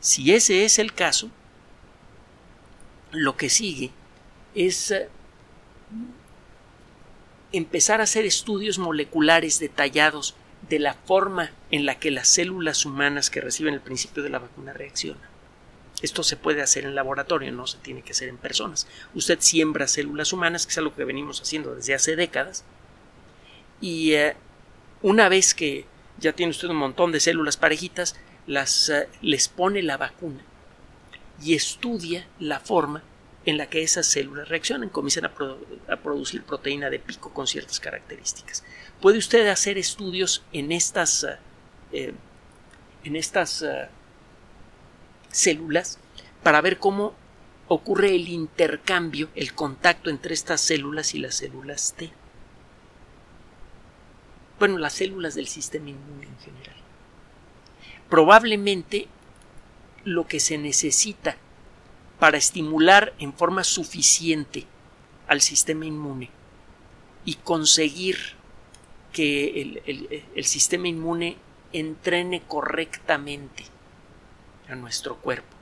Si 0.00 0.32
ese 0.32 0.64
es 0.64 0.78
el 0.78 0.94
caso, 0.94 1.30
lo 3.10 3.36
que 3.36 3.50
sigue 3.50 3.90
es 4.54 4.90
eh, 4.90 5.08
empezar 7.52 8.00
a 8.00 8.04
hacer 8.04 8.24
estudios 8.26 8.78
moleculares 8.78 9.58
detallados 9.58 10.36
de 10.68 10.78
la 10.78 10.94
forma 10.94 11.50
en 11.70 11.86
la 11.86 11.98
que 11.98 12.10
las 12.10 12.28
células 12.28 12.84
humanas 12.84 13.30
que 13.30 13.40
reciben 13.40 13.74
el 13.74 13.80
principio 13.80 14.22
de 14.22 14.30
la 14.30 14.38
vacuna 14.38 14.72
reaccionan. 14.72 15.37
Esto 16.02 16.22
se 16.22 16.36
puede 16.36 16.62
hacer 16.62 16.84
en 16.84 16.94
laboratorio, 16.94 17.50
no 17.52 17.66
se 17.66 17.78
tiene 17.78 18.02
que 18.02 18.12
hacer 18.12 18.28
en 18.28 18.36
personas. 18.36 18.86
Usted 19.14 19.38
siembra 19.40 19.88
células 19.88 20.32
humanas, 20.32 20.66
que 20.66 20.70
es 20.70 20.78
algo 20.78 20.94
que 20.94 21.04
venimos 21.04 21.40
haciendo 21.40 21.74
desde 21.74 21.94
hace 21.94 22.16
décadas, 22.16 22.64
y 23.80 24.12
eh, 24.12 24.36
una 25.02 25.28
vez 25.28 25.54
que 25.54 25.86
ya 26.18 26.32
tiene 26.32 26.50
usted 26.50 26.68
un 26.68 26.76
montón 26.76 27.12
de 27.12 27.20
células 27.20 27.56
parejitas, 27.56 28.16
las, 28.46 28.88
eh, 28.88 29.08
les 29.22 29.48
pone 29.48 29.82
la 29.82 29.96
vacuna 29.96 30.40
y 31.40 31.54
estudia 31.54 32.26
la 32.40 32.60
forma 32.60 33.02
en 33.44 33.56
la 33.56 33.66
que 33.70 33.82
esas 33.82 34.06
células 34.06 34.48
reaccionan, 34.48 34.88
comienzan 34.88 35.24
a, 35.24 35.96
producir 35.96 36.42
proteína 36.42 36.90
de 36.90 36.98
pico 36.98 37.32
con 37.32 37.46
ciertas 37.46 37.80
características. 37.80 38.64
Puede 39.00 39.18
usted 39.18 39.48
hacer 39.48 39.78
estudios 39.78 40.44
en 40.52 40.72
estas, 40.72 41.26
eh, 41.92 42.12
en 43.04 43.16
estas 43.16 43.62
eh, 43.62 43.88
células 45.30 45.98
para 46.42 46.60
ver 46.60 46.78
cómo 46.78 47.14
ocurre 47.68 48.14
el 48.14 48.28
intercambio, 48.28 49.28
el 49.34 49.54
contacto 49.54 50.10
entre 50.10 50.34
estas 50.34 50.60
células 50.60 51.14
y 51.14 51.18
las 51.18 51.36
células 51.36 51.94
T. 51.96 52.10
Bueno, 54.58 54.78
las 54.78 54.94
células 54.94 55.34
del 55.34 55.46
sistema 55.46 55.90
inmune 55.90 56.26
en 56.26 56.38
general. 56.38 56.76
Probablemente 58.08 59.06
lo 60.04 60.26
que 60.26 60.40
se 60.40 60.58
necesita 60.58 61.36
para 62.18 62.38
estimular 62.38 63.14
en 63.18 63.32
forma 63.32 63.62
suficiente 63.62 64.66
al 65.28 65.40
sistema 65.40 65.84
inmune 65.84 66.30
y 67.24 67.34
conseguir 67.34 68.16
que 69.12 69.80
el, 70.34 70.44
sistema 70.44 70.88
inmune 70.88 71.36
entrene 71.72 72.42
correctamente 72.46 73.64
a 74.68 74.74
nuestro 74.74 75.16
cuerpo 75.16 75.56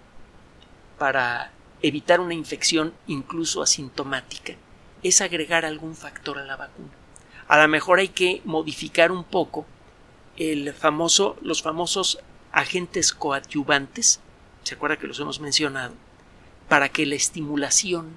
para 0.98 1.52
evitar 1.82 2.20
una 2.20 2.34
infección 2.34 2.94
incluso 3.06 3.62
asintomática 3.62 4.54
es 5.02 5.20
agregar 5.20 5.64
algún 5.64 5.94
factor 5.94 6.38
a 6.38 6.44
la 6.44 6.56
vacuna. 6.56 6.90
A 7.48 7.60
lo 7.60 7.68
mejor 7.68 7.98
hay 7.98 8.08
que 8.08 8.42
modificar 8.44 9.12
un 9.12 9.24
poco 9.24 9.66
el 10.36 10.72
famoso, 10.72 11.36
los 11.42 11.62
famosos 11.62 12.18
agentes 12.52 13.12
coadyuvantes, 13.12 14.20
se 14.64 14.74
acuerda 14.74 14.96
que 14.96 15.06
los 15.06 15.20
hemos 15.20 15.40
mencionado, 15.40 15.94
para 16.68 16.88
que 16.88 17.06
la 17.06 17.14
estimulación 17.14 18.10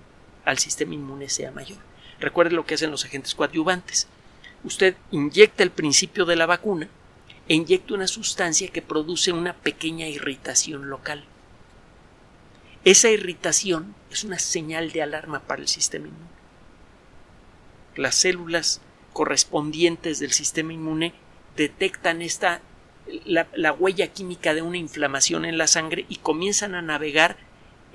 al 0.45 0.57
sistema 0.57 0.95
inmune 0.95 1.29
sea 1.29 1.51
mayor. 1.51 1.77
Recuerde 2.19 2.55
lo 2.55 2.65
que 2.65 2.73
hacen 2.73 2.91
los 2.91 3.05
agentes 3.05 3.35
coadyuvantes. 3.35 4.07
Usted 4.63 4.95
inyecta 5.11 5.63
el 5.63 5.71
principio 5.71 6.25
de 6.25 6.35
la 6.35 6.45
vacuna 6.45 6.89
e 7.49 7.55
inyecta 7.55 7.95
una 7.95 8.07
sustancia 8.07 8.69
que 8.69 8.83
produce 8.83 9.33
una 9.33 9.53
pequeña 9.53 10.07
irritación 10.07 10.89
local. 10.89 11.25
Esa 12.85 13.09
irritación 13.09 13.95
es 14.11 14.23
una 14.23 14.39
señal 14.39 14.91
de 14.91 15.01
alarma 15.01 15.41
para 15.41 15.61
el 15.61 15.67
sistema 15.67 16.07
inmune. 16.07 16.29
Las 17.95 18.15
células 18.15 18.81
correspondientes 19.11 20.19
del 20.19 20.31
sistema 20.31 20.73
inmune 20.73 21.13
detectan 21.57 22.21
esta 22.21 22.61
la, 23.25 23.47
la, 23.55 23.73
huella 23.73 24.07
química 24.13 24.53
de 24.53 24.61
una 24.61 24.77
inflamación 24.77 25.43
en 25.43 25.57
la 25.57 25.65
sangre 25.65 26.05
y 26.07 26.17
comienzan 26.17 26.75
a 26.75 26.83
navegar 26.83 27.37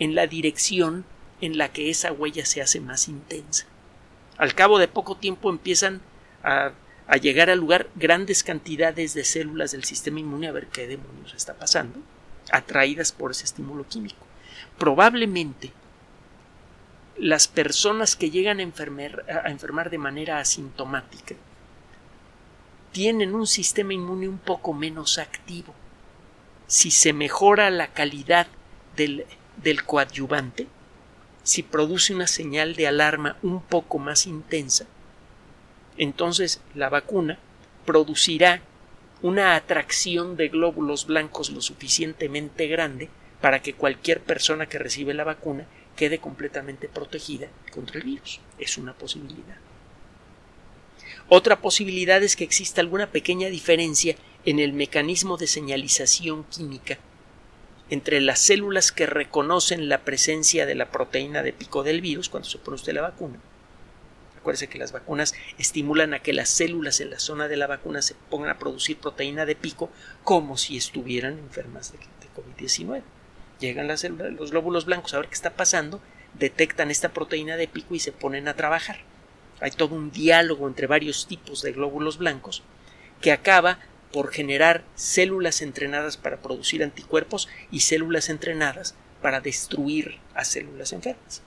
en 0.01 0.17
la 0.17 0.27
dirección 0.27 1.05
en 1.41 1.57
la 1.57 1.73
que 1.73 1.89
esa 1.89 2.13
huella 2.13 2.45
se 2.45 2.61
hace 2.61 2.81
más 2.81 3.07
intensa. 3.07 3.67
Al 4.37 4.55
cabo 4.55 4.81
de 4.81 4.89
poco 4.89 5.17
tiempo 5.17 5.51
empiezan 5.51 6.01
a, 6.43 6.73
a 7.07 7.17
llegar 7.17 7.51
al 7.51 7.59
lugar 7.59 7.89
grandes 7.95 8.43
cantidades 8.43 9.15
de 9.15 9.25
células 9.25 9.73
del 9.73 9.85
sistema 9.85 10.21
inmune 10.21 10.49
a 10.49 10.53
ver 10.53 10.69
qué 10.69 10.87
demonios 10.87 11.35
está 11.35 11.55
pasando, 11.55 12.01
atraídas 12.51 13.13
por 13.13 13.31
ese 13.31 13.45
estímulo 13.45 13.87
químico. 13.87 14.27
Probablemente 14.79 15.73
las 17.17 17.47
personas 17.47 18.17
que 18.17 18.31
llegan 18.31 18.59
a 18.59 18.63
enfermar, 18.63 19.25
a 19.29 19.51
enfermar 19.51 19.91
de 19.91 19.99
manera 19.99 20.39
asintomática 20.39 21.35
tienen 22.93 23.35
un 23.35 23.47
sistema 23.47 23.93
inmune 23.93 24.29
un 24.29 24.39
poco 24.39 24.73
menos 24.73 25.19
activo. 25.19 25.75
Si 26.67 26.91
se 26.91 27.13
mejora 27.13 27.69
la 27.71 27.89
calidad 27.89 28.47
del, 28.97 29.27
del 29.63 29.85
coadyuvante, 29.85 30.69
si 31.43 31.63
produce 31.63 32.15
una 32.15 32.27
señal 32.27 32.75
de 32.75 32.87
alarma 32.87 33.37
un 33.43 33.61
poco 33.61 33.99
más 33.99 34.27
intensa, 34.27 34.87
entonces 35.97 36.61
la 36.75 36.89
vacuna 36.89 37.39
producirá 37.85 38.63
una 39.23 39.57
atracción 39.57 40.37
de 40.37 40.49
glóbulos 40.49 41.07
blancos 41.07 41.51
lo 41.51 41.61
suficientemente 41.61 42.67
grande 42.67 43.09
para 43.41 43.63
que 43.63 43.75
cualquier 43.75 44.21
persona 44.21 44.67
que 44.67 44.79
recibe 44.79 45.15
la 45.15 45.25
vacuna 45.25 45.67
quede 45.97 46.19
completamente 46.19 46.89
protegida 46.89 47.49
contra 47.73 47.99
el 47.99 48.05
virus. 48.05 48.41
Es 48.59 48.79
una 48.79 48.95
posibilidad. 48.95 49.57
Otra 51.29 51.61
posibilidad 51.61 52.23
es 52.23 52.37
que 52.37 52.45
exista 52.45 52.81
alguna 52.81 53.07
pequeña 53.07 53.49
diferencia 53.49 54.17
en 54.45 54.59
el 54.59 54.73
mecanismo 54.73 55.37
de 55.37 55.47
señalización 55.47 56.45
química 56.45 56.99
entre 57.91 58.21
las 58.21 58.41
células 58.41 58.93
que 58.93 59.07
reconocen 59.07 59.89
la 59.89 59.99
presencia 60.05 60.67
de 60.67 60.75
la 60.75 60.91
proteína 60.91 61.43
de 61.43 61.53
pico 61.53 61.83
del 61.83 62.01
virus 62.01 62.29
cuando 62.29 62.49
se 62.49 62.59
pone 62.59 62.77
usted 62.77 62.95
la 62.95 63.03
vacuna. 63.03 63.39
Acuérdese 64.45 64.69
que 64.69 64.79
las 64.79 64.93
vacunas 64.93 65.33
estimulan 65.57 66.13
a 66.13 66.19
que 66.19 66.35
las 66.35 66.51
células 66.51 67.01
en 67.01 67.09
la 67.09 67.19
zona 67.19 67.49
de 67.49 67.57
la 67.57 67.67
vacuna 67.67 68.03
se 68.03 68.15
pongan 68.29 68.51
a 68.51 68.59
producir 68.59 68.99
proteína 68.99 69.47
de 69.47 69.57
pico 69.57 69.89
como 70.23 70.59
si 70.59 70.77
estuvieran 70.77 71.39
enfermas 71.39 71.93
de, 71.93 71.99
COVID-19. 72.37 73.01
Llegan 73.59 73.89
las 73.89 74.01
células, 74.01 74.35
los 74.35 74.51
glóbulos 74.51 74.85
blancos 74.85 75.15
a 75.15 75.19
ver 75.19 75.29
qué 75.29 75.35
está 75.35 75.55
pasando, 75.55 76.03
detectan 76.35 76.91
esta 76.91 77.09
proteína 77.09 77.57
de 77.57 77.69
pico 77.69 77.95
y 77.95 78.01
se 78.01 78.13
ponen 78.13 78.47
a 78.47 78.55
trabajar. 78.55 78.99
Hay 79.61 79.71
todo 79.71 79.95
un 79.95 80.11
diálogo 80.11 80.69
entre 80.69 80.89
varios 80.89 81.27
tipos 81.27 81.63
de 81.63 81.73
glóbulos 81.73 82.19
blancos 82.19 82.63
que 83.23 83.33
acaba 83.33 83.79
por 84.13 84.31
generar 84.31 84.85
células 84.95 85.63
entrenadas 85.63 86.19
para 86.19 86.43
producir 86.43 86.85
anticuerpos 86.85 87.49
y 87.71 87.81
células 87.81 88.29
entrenadas 88.29 88.95
para 89.23 89.41
destruir 89.41 90.19
a 90.35 90.45
células 90.45 90.93
enfermas. 90.93 91.41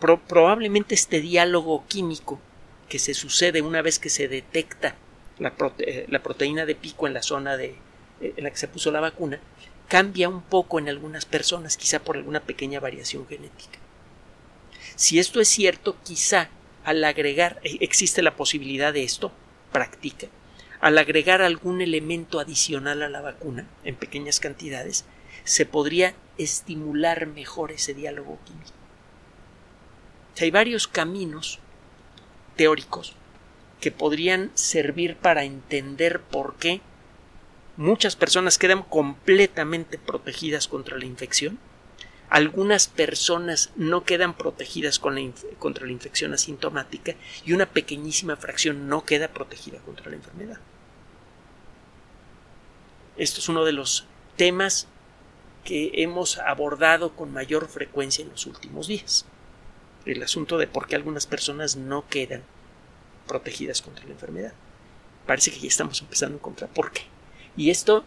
Probablemente 0.00 0.94
este 0.94 1.20
diálogo 1.20 1.84
químico 1.88 2.40
que 2.88 2.98
se 2.98 3.14
sucede 3.14 3.62
una 3.62 3.82
vez 3.82 3.98
que 3.98 4.08
se 4.08 4.28
detecta 4.28 4.96
la, 5.38 5.54
eh, 5.78 6.06
la 6.08 6.22
proteína 6.22 6.66
de 6.66 6.74
pico 6.74 7.06
en 7.06 7.14
la 7.14 7.22
zona 7.22 7.56
de, 7.56 7.76
eh, 8.20 8.34
en 8.36 8.44
la 8.44 8.50
que 8.50 8.56
se 8.56 8.68
puso 8.68 8.90
la 8.90 9.00
vacuna 9.00 9.40
cambia 9.88 10.28
un 10.28 10.42
poco 10.42 10.78
en 10.78 10.88
algunas 10.88 11.24
personas, 11.24 11.76
quizá 11.76 12.00
por 12.00 12.16
alguna 12.16 12.40
pequeña 12.40 12.78
variación 12.78 13.26
genética. 13.26 13.78
Si 14.96 15.18
esto 15.18 15.40
es 15.40 15.48
cierto, 15.48 15.96
quizá 16.04 16.50
al 16.84 17.02
agregar, 17.04 17.60
eh, 17.64 17.78
existe 17.80 18.22
la 18.22 18.36
posibilidad 18.36 18.92
de 18.92 19.04
esto, 19.04 19.32
practica, 19.72 20.28
al 20.80 20.98
agregar 20.98 21.42
algún 21.42 21.80
elemento 21.80 22.38
adicional 22.38 23.02
a 23.02 23.08
la 23.08 23.20
vacuna 23.20 23.66
en 23.84 23.96
pequeñas 23.96 24.40
cantidades, 24.40 25.04
se 25.44 25.66
podría 25.66 26.14
estimular 26.36 27.26
mejor 27.26 27.72
ese 27.72 27.94
diálogo 27.94 28.38
químico. 28.44 28.77
Hay 30.44 30.50
varios 30.50 30.88
caminos 30.88 31.58
teóricos 32.56 33.14
que 33.80 33.92
podrían 33.92 34.50
servir 34.54 35.16
para 35.16 35.44
entender 35.44 36.20
por 36.20 36.56
qué 36.56 36.80
muchas 37.76 38.16
personas 38.16 38.58
quedan 38.58 38.82
completamente 38.82 39.98
protegidas 39.98 40.66
contra 40.68 40.98
la 40.98 41.04
infección 41.04 41.58
algunas 42.30 42.88
personas 42.88 43.70
no 43.76 44.04
quedan 44.04 44.34
protegidas 44.34 44.98
contra 44.98 45.86
la 45.86 45.92
infección 45.92 46.34
asintomática 46.34 47.14
y 47.44 47.52
una 47.52 47.66
pequeñísima 47.66 48.36
fracción 48.36 48.88
no 48.88 49.04
queda 49.04 49.28
protegida 49.28 49.78
contra 49.78 50.10
la 50.10 50.16
enfermedad. 50.16 50.58
Esto 53.16 53.40
es 53.40 53.48
uno 53.48 53.64
de 53.64 53.72
los 53.72 54.06
temas 54.36 54.88
que 55.64 55.90
hemos 55.94 56.38
abordado 56.38 57.16
con 57.16 57.32
mayor 57.32 57.66
frecuencia 57.66 58.22
en 58.22 58.30
los 58.30 58.46
últimos 58.46 58.88
días. 58.88 59.24
El 60.06 60.22
asunto 60.22 60.58
de 60.58 60.66
por 60.66 60.86
qué 60.86 60.96
algunas 60.96 61.26
personas 61.26 61.76
no 61.76 62.08
quedan 62.08 62.42
protegidas 63.26 63.82
contra 63.82 64.04
la 64.06 64.12
enfermedad. 64.12 64.52
Parece 65.26 65.50
que 65.50 65.60
ya 65.60 65.68
estamos 65.68 66.00
empezando 66.00 66.36
a 66.36 66.38
encontrar 66.38 66.70
por 66.70 66.92
qué. 66.92 67.02
Y 67.56 67.70
esto 67.70 68.04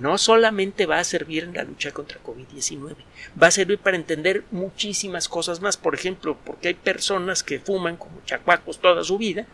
no 0.00 0.16
solamente 0.16 0.86
va 0.86 0.98
a 0.98 1.04
servir 1.04 1.44
en 1.44 1.54
la 1.54 1.64
lucha 1.64 1.92
contra 1.92 2.22
COVID-19, 2.22 2.96
va 3.40 3.48
a 3.48 3.50
servir 3.50 3.78
para 3.78 3.96
entender 3.96 4.44
muchísimas 4.50 5.28
cosas 5.28 5.60
más. 5.60 5.76
Por 5.76 5.94
ejemplo, 5.94 6.36
porque 6.44 6.68
hay 6.68 6.74
personas 6.74 7.42
que 7.42 7.60
fuman 7.60 7.96
como 7.96 8.24
chacuacos 8.24 8.80
toda 8.80 9.04
su 9.04 9.18
vida 9.18 9.46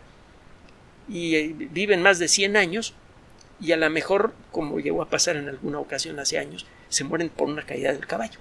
y 1.09 1.35
eh, 1.35 1.55
viven 1.57 2.01
más 2.01 2.19
de 2.19 2.27
100 2.27 2.55
años 2.55 2.93
y 3.59 3.73
a 3.73 3.77
lo 3.77 3.89
mejor, 3.89 4.33
como 4.51 4.79
llegó 4.79 5.01
a 5.01 5.09
pasar 5.09 5.35
en 5.35 5.49
alguna 5.49 5.79
ocasión 5.79 6.19
hace 6.19 6.37
años, 6.37 6.65
se 6.87 7.03
mueren 7.03 7.29
por 7.29 7.49
una 7.49 7.65
caída 7.65 7.91
del 7.91 8.07
caballo, 8.07 8.39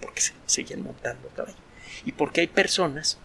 porque 0.00 0.20
se 0.20 0.32
siguen 0.46 0.84
montando 0.84 1.28
caballo. 1.30 1.63
Y 2.04 2.12
porque 2.12 2.42
hay 2.42 2.46
personas 2.46 3.18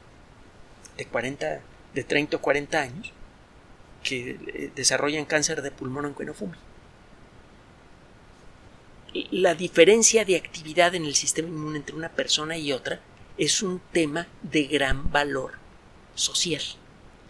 de 0.98 1.06
40, 1.06 1.62
de 1.94 2.04
30 2.04 2.38
o 2.38 2.42
40 2.42 2.82
años 2.82 3.14
que 4.04 4.32
eh, 4.32 4.72
desarrollan 4.76 5.26
cáncer 5.26 5.62
de 5.62 5.72
pulmón 5.72 6.06
aunque 6.06 6.26
no 6.26 6.34
fumen 6.34 6.60
la 9.32 9.56
diferencia 9.56 10.26
de 10.26 10.36
actividad 10.36 10.96
en 10.96 11.06
el 11.06 11.16
sistema 11.16 11.48
inmune 11.48 11.78
entre 11.78 11.96
una 11.96 12.10
persona 12.10 12.58
y 12.58 12.72
otra 12.72 13.00
es 13.38 13.62
un 13.62 13.82
tema 13.92 14.28
de 14.44 14.64
gran 14.66 15.12
valor 15.12 15.54
social. 16.16 16.62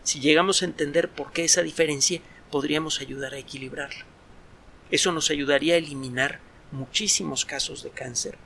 Si 0.04 0.19
llegamos 0.19 0.62
a 0.62 0.65
entender 0.65 1.10
por 1.10 1.32
qué 1.32 1.45
esa 1.45 1.62
diferencia, 1.62 2.21
podríamos 2.52 2.99
ayudar 2.99 3.34
a 3.34 3.38
equilibrarla. 3.38 4.06
Eso 4.91 5.12
nos 5.12 5.30
ayudaría 5.30 5.75
a 5.75 5.78
eliminar 5.78 6.39
muchísimos 6.71 7.45
casos 7.45 7.84
de 7.84 7.91
cáncer, 7.91 8.38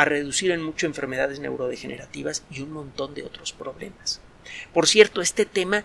a 0.00 0.06
reducir 0.06 0.50
en 0.50 0.62
mucho 0.62 0.86
enfermedades 0.86 1.40
neurodegenerativas 1.40 2.42
y 2.50 2.62
un 2.62 2.72
montón 2.72 3.12
de 3.12 3.22
otros 3.22 3.52
problemas. 3.52 4.22
Por 4.72 4.86
cierto, 4.86 5.20
este 5.20 5.44
tema, 5.44 5.84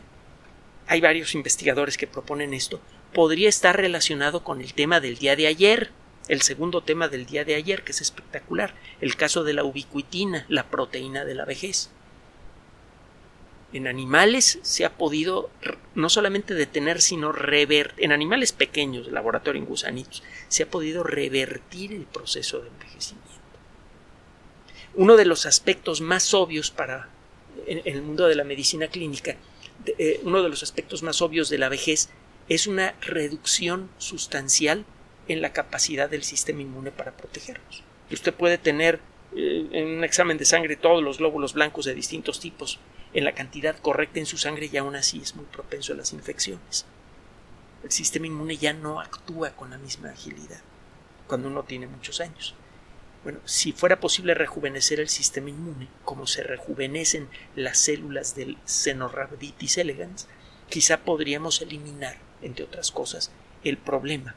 hay 0.88 1.02
varios 1.02 1.36
investigadores 1.36 1.98
que 1.98 2.08
proponen 2.08 2.54
esto, 2.54 2.80
podría 3.14 3.50
estar 3.50 3.76
relacionado 3.76 4.42
con 4.42 4.62
el 4.62 4.74
tema 4.74 5.02
del 5.02 5.18
día 5.18 5.36
de 5.36 5.48
ayer, 5.48 5.92
el 6.30 6.42
segundo 6.44 6.82
tema 6.82 7.10
del 7.10 7.26
día 7.26 7.44
de 7.44 7.56
ayer, 7.56 7.84
que 7.84 7.92
es 7.92 8.00
espectacular, 8.00 8.74
el 9.02 9.18
caso 9.18 9.44
de 9.44 9.52
la 9.52 9.66
ubiquitina, 9.66 10.46
la 10.48 10.70
proteína 10.70 11.26
de 11.26 11.36
la 11.36 11.44
vejez. 11.44 11.90
En 13.74 13.86
animales 13.86 14.60
se 14.62 14.86
ha 14.86 14.94
podido 14.94 15.50
no 15.94 16.08
solamente 16.08 16.54
detener, 16.54 17.02
sino 17.02 17.34
revertir, 17.34 18.02
en 18.02 18.14
animales 18.14 18.54
pequeños, 18.54 19.08
de 19.08 19.12
laboratorio 19.12 19.62
en 19.62 19.68
gusanitos, 19.68 20.24
se 20.48 20.64
ha 20.64 20.72
podido 20.72 21.04
revertir 21.04 21.92
el 21.92 22.06
proceso 22.06 22.62
de 22.62 22.70
envejecimiento. 22.70 23.45
Uno 24.96 25.18
de 25.18 25.26
los 25.26 25.46
aspectos 25.46 26.02
más 26.02 26.34
obvios 26.34 26.72
para 26.72 27.10
en, 27.68 27.82
el 27.86 28.02
mundo 28.02 28.28
de 28.28 28.36
la 28.36 28.44
medicina 28.44 28.88
clínica, 28.88 29.36
eh, 29.86 30.22
uno 30.24 30.42
de 30.42 30.50
los 30.50 30.64
aspectos 30.64 31.04
más 31.04 31.22
obvios 31.22 31.50
de 31.50 31.58
la 31.58 31.70
vejez 31.70 32.10
es 32.48 32.68
una 32.68 32.96
reducción 33.02 33.90
sustancial 33.98 34.86
en 35.28 35.42
la 35.42 35.54
capacidad 35.54 36.10
del 36.10 36.24
sistema 36.24 36.62
inmune 36.62 36.92
para 36.92 37.16
protegernos. 37.16 37.84
Usted 38.12 38.34
puede 38.34 38.58
tener 38.58 39.00
eh, 39.36 39.68
en 39.72 39.98
un 39.98 40.04
examen 40.04 40.38
de 40.38 40.46
sangre 40.46 40.76
todos 40.76 41.04
los 41.04 41.18
glóbulos 41.18 41.54
blancos 41.54 41.86
de 41.86 41.96
distintos 41.96 42.40
tipos 42.40 42.80
en 43.14 43.24
la 43.24 43.34
cantidad 43.34 43.78
correcta 43.78 44.20
en 44.20 44.26
su 44.26 44.38
sangre 44.38 44.70
y 44.72 44.78
aún 44.78 44.96
así 44.96 45.20
es 45.22 45.36
muy 45.36 45.46
propenso 45.46 45.94
a 45.94 45.96
las 45.96 46.14
infecciones. 46.14 46.86
El 47.84 47.92
sistema 47.92 48.28
inmune 48.28 48.58
ya 48.58 48.74
no 48.74 49.00
actúa 49.00 49.52
con 49.52 49.72
la 49.72 49.78
misma 49.78 50.10
agilidad 50.10 50.62
cuando 51.28 51.48
uno 51.48 51.64
tiene 51.64 51.88
muchos 51.88 52.22
años. 52.22 52.56
Bueno, 53.26 53.40
si 53.44 53.72
fuera 53.72 54.00
posible 54.00 54.36
rejuvenecer 54.36 55.00
el 55.00 55.10
sistema 55.10 55.50
inmune, 55.50 55.88
como 56.04 56.28
se 56.28 56.44
rejuvenecen 56.44 57.28
las 57.56 57.80
células 57.80 58.36
del 58.36 58.56
Cenorhabditis 58.68 59.80
elegans, 59.80 60.28
quizá 60.70 61.00
podríamos 61.00 61.60
eliminar, 61.64 62.18
entre 62.44 62.66
otras 62.66 62.92
cosas, 62.92 63.32
el 63.64 63.80
problema 63.80 64.36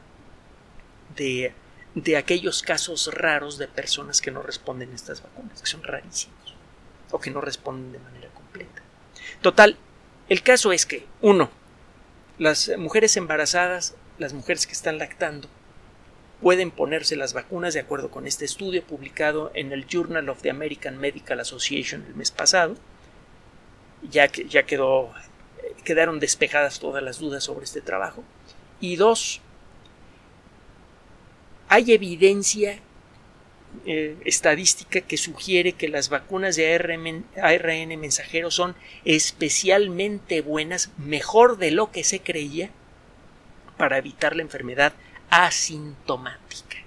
de, 1.15 1.53
de 1.93 2.17
aquellos 2.17 2.63
casos 2.63 3.13
raros 3.13 3.59
de 3.59 3.67
personas 3.67 4.21
que 4.21 4.31
no 4.31 4.41
responden 4.41 4.91
a 4.91 4.95
estas 4.95 5.21
vacunas, 5.21 5.61
que 5.61 5.67
son 5.67 5.83
rarísimos, 5.83 6.55
o 7.11 7.19
que 7.19 7.29
no 7.29 7.41
responden 7.41 7.91
de 7.91 7.99
manera 7.99 8.29
completa. 8.29 8.81
Total, 9.43 9.77
el 10.29 10.41
caso 10.41 10.71
es 10.71 10.87
que, 10.87 11.05
uno, 11.21 11.51
las 12.39 12.71
mujeres 12.75 13.15
embarazadas, 13.17 13.93
las 14.17 14.33
mujeres 14.33 14.65
que 14.65 14.73
están 14.73 14.97
lactando, 14.97 15.47
pueden 16.41 16.71
ponerse 16.71 17.15
las 17.15 17.33
vacunas 17.33 17.73
de 17.73 17.81
acuerdo 17.81 18.09
con 18.09 18.25
este 18.25 18.45
estudio 18.45 18.83
publicado 18.83 19.51
en 19.53 19.71
el 19.71 19.85
Journal 19.87 20.29
of 20.29 20.41
the 20.41 20.49
American 20.49 20.97
Medical 20.97 21.39
Association 21.39 22.05
el 22.07 22.15
mes 22.15 22.31
pasado. 22.31 22.75
Ya, 24.09 24.29
que, 24.29 24.47
ya 24.47 24.63
quedó, 24.63 25.11
quedaron 25.83 26.19
despejadas 26.19 26.79
todas 26.79 27.03
las 27.03 27.19
dudas 27.19 27.43
sobre 27.43 27.65
este 27.65 27.81
trabajo. 27.81 28.23
Y 28.79 28.95
dos, 28.95 29.41
hay 31.67 31.91
evidencia 31.91 32.79
eh, 33.85 34.17
estadística 34.25 35.01
que 35.01 35.17
sugiere 35.17 35.73
que 35.73 35.89
las 35.89 36.09
vacunas 36.09 36.55
de 36.55 36.73
ARN, 36.73 37.25
ARN 37.41 37.99
mensajero 37.99 38.49
son 38.51 38.75
especialmente 39.03 40.41
buenas, 40.41 40.91
mejor 40.97 41.57
de 41.57 41.71
lo 41.71 41.91
que 41.91 42.05
se 42.05 42.21
creía, 42.21 42.71
para 43.77 43.97
evitar 43.97 44.35
la 44.35 44.41
enfermedad 44.41 44.93
asintomática. 45.29 46.77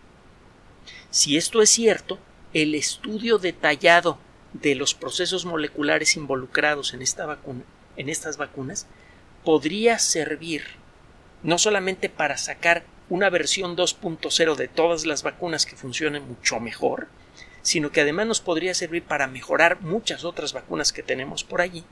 Si 1.11 1.37
esto 1.37 1.63
es 1.63 1.71
cierto, 1.71 2.19
el 2.53 2.75
estudio 2.75 3.39
detallado 3.39 4.19
de 4.53 4.75
los 4.75 4.95
procesos 4.95 5.45
moleculares 5.45 6.17
involucrados 6.17 6.95
en 6.95 7.03
esta 7.03 7.27
vacuna, 7.27 7.63
en 7.97 8.09
estas 8.09 8.37
vacunas, 8.37 8.87
podría 9.45 9.99
servir 9.99 10.63
no 11.43 11.59
solamente 11.59 12.09
para 12.09 12.37
sacar 12.37 12.85
una 13.09 13.31
versión 13.31 13.77
2.0 13.77 14.55
de 14.55 14.69
todas 14.69 15.07
las 15.07 15.23
vacunas 15.23 15.67
que 15.67 15.77
funcionen 15.77 16.27
mucho 16.27 16.61
mejor, 16.61 17.09
sino 17.63 17.91
que 17.91 18.01
además 18.01 18.27
nos 18.27 18.41
podría 18.41 18.75
servir 18.75 19.03
para 19.03 19.27
mejorar 19.27 19.81
muchas 19.81 20.25
otras 20.25 20.53
vacunas 20.53 20.93
que 20.93 21.03
tenemos 21.03 21.45
por 21.45 21.61
allí 21.61 21.85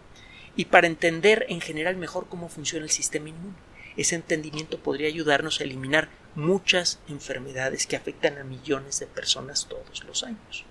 y 0.56 0.66
para 0.66 0.86
entender 0.86 1.46
en 1.48 1.60
general 1.60 1.96
mejor 1.96 2.26
cómo 2.28 2.48
funciona 2.48 2.84
el 2.84 2.90
sistema 2.90 3.28
inmune. 3.28 3.54
Ese 4.00 4.14
entendimiento 4.14 4.78
podría 4.78 5.08
ayudarnos 5.08 5.60
a 5.60 5.64
eliminar 5.64 6.08
muchas 6.34 7.00
enfermedades 7.06 7.86
que 7.86 7.96
afectan 7.96 8.38
a 8.38 8.44
millones 8.44 8.98
de 8.98 9.06
personas 9.06 9.66
todos 9.68 10.04
los 10.04 10.22
años. 10.22 10.64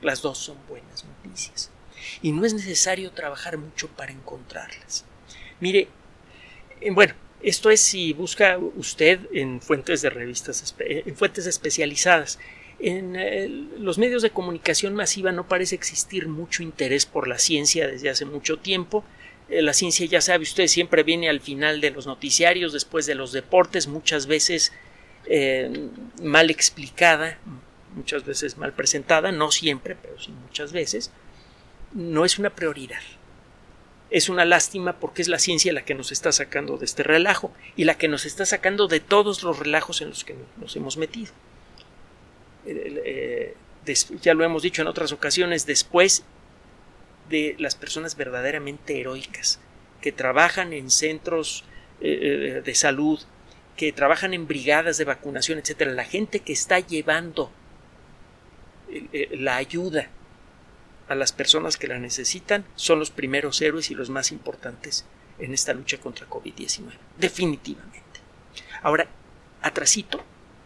Las 0.00 0.22
dos 0.22 0.38
son 0.38 0.56
buenas 0.68 1.04
noticias. 1.04 1.72
Y 2.22 2.30
no 2.30 2.46
es 2.46 2.54
necesario 2.54 3.10
trabajar 3.10 3.58
mucho 3.58 3.88
para 3.88 4.12
encontrarlas. 4.12 5.04
Mire, 5.58 5.88
eh, 6.80 6.92
bueno, 6.92 7.14
esto 7.42 7.70
es 7.70 7.80
si 7.80 8.12
busca 8.12 8.56
usted 8.76 9.18
en 9.32 9.60
fuentes 9.60 10.00
de 10.02 10.10
revistas, 10.10 10.76
eh, 10.78 11.02
en 11.06 11.16
fuentes 11.16 11.48
especializadas. 11.48 12.38
En 12.78 13.16
eh, 13.16 13.48
los 13.48 13.98
medios 13.98 14.22
de 14.22 14.30
comunicación 14.30 14.94
masiva 14.94 15.32
no 15.32 15.48
parece 15.48 15.74
existir 15.74 16.28
mucho 16.28 16.62
interés 16.62 17.04
por 17.04 17.26
la 17.26 17.40
ciencia 17.40 17.88
desde 17.88 18.10
hace 18.10 18.24
mucho 18.26 18.60
tiempo. 18.60 19.02
Eh, 19.48 19.62
la 19.62 19.72
ciencia, 19.72 20.06
ya 20.06 20.20
sabe 20.20 20.42
usted, 20.42 20.66
siempre 20.66 21.02
viene 21.02 21.28
al 21.28 21.40
final 21.40 21.80
de 21.80 21.90
los 21.90 22.06
noticiarios, 22.06 22.72
después 22.72 23.06
de 23.06 23.14
los 23.14 23.32
deportes, 23.32 23.86
muchas 23.86 24.26
veces 24.26 24.72
eh, 25.26 25.88
mal 26.22 26.50
explicada, 26.50 27.38
muchas 27.94 28.24
veces 28.24 28.56
mal 28.56 28.72
presentada, 28.72 29.32
no 29.32 29.50
siempre, 29.50 29.96
pero 30.00 30.18
sí 30.20 30.32
muchas 30.32 30.72
veces, 30.72 31.10
no 31.92 32.24
es 32.24 32.38
una 32.38 32.50
prioridad. 32.50 33.00
Es 34.10 34.28
una 34.28 34.44
lástima 34.44 35.00
porque 35.00 35.22
es 35.22 35.28
la 35.28 35.38
ciencia 35.38 35.72
la 35.72 35.84
que 35.84 35.94
nos 35.94 36.12
está 36.12 36.30
sacando 36.30 36.76
de 36.76 36.84
este 36.84 37.02
relajo 37.02 37.52
y 37.74 37.84
la 37.84 37.98
que 37.98 38.06
nos 38.06 38.26
está 38.26 38.46
sacando 38.46 38.86
de 38.86 39.00
todos 39.00 39.42
los 39.42 39.58
relajos 39.58 40.02
en 40.02 40.10
los 40.10 40.24
que 40.24 40.36
nos 40.60 40.76
hemos 40.76 40.96
metido. 40.96 41.32
Eh, 42.66 43.54
ya 44.22 44.34
lo 44.34 44.44
hemos 44.44 44.62
dicho 44.62 44.82
en 44.82 44.88
otras 44.88 45.12
ocasiones, 45.12 45.66
después 45.66 46.24
de 47.28 47.56
las 47.58 47.74
personas 47.74 48.16
verdaderamente 48.16 49.00
heroicas, 49.00 49.60
que 50.00 50.12
trabajan 50.12 50.72
en 50.72 50.90
centros 50.90 51.64
eh, 52.00 52.58
eh, 52.58 52.62
de 52.62 52.74
salud, 52.74 53.20
que 53.76 53.92
trabajan 53.92 54.34
en 54.34 54.46
brigadas 54.46 54.98
de 54.98 55.04
vacunación, 55.04 55.58
etcétera, 55.58 55.92
la 55.92 56.04
gente 56.04 56.40
que 56.40 56.52
está 56.52 56.78
llevando 56.78 57.50
eh, 58.90 59.30
la 59.38 59.56
ayuda 59.56 60.08
a 61.08 61.14
las 61.14 61.32
personas 61.32 61.76
que 61.76 61.88
la 61.88 61.98
necesitan 61.98 62.64
son 62.76 62.98
los 62.98 63.10
primeros 63.10 63.60
héroes 63.60 63.90
y 63.90 63.94
los 63.94 64.10
más 64.10 64.32
importantes 64.32 65.04
en 65.38 65.52
esta 65.52 65.74
lucha 65.74 65.98
contra 65.98 66.28
COVID-19. 66.28 66.92
Definitivamente. 67.18 68.20
Ahora, 68.82 69.06
atrasito 69.62 70.22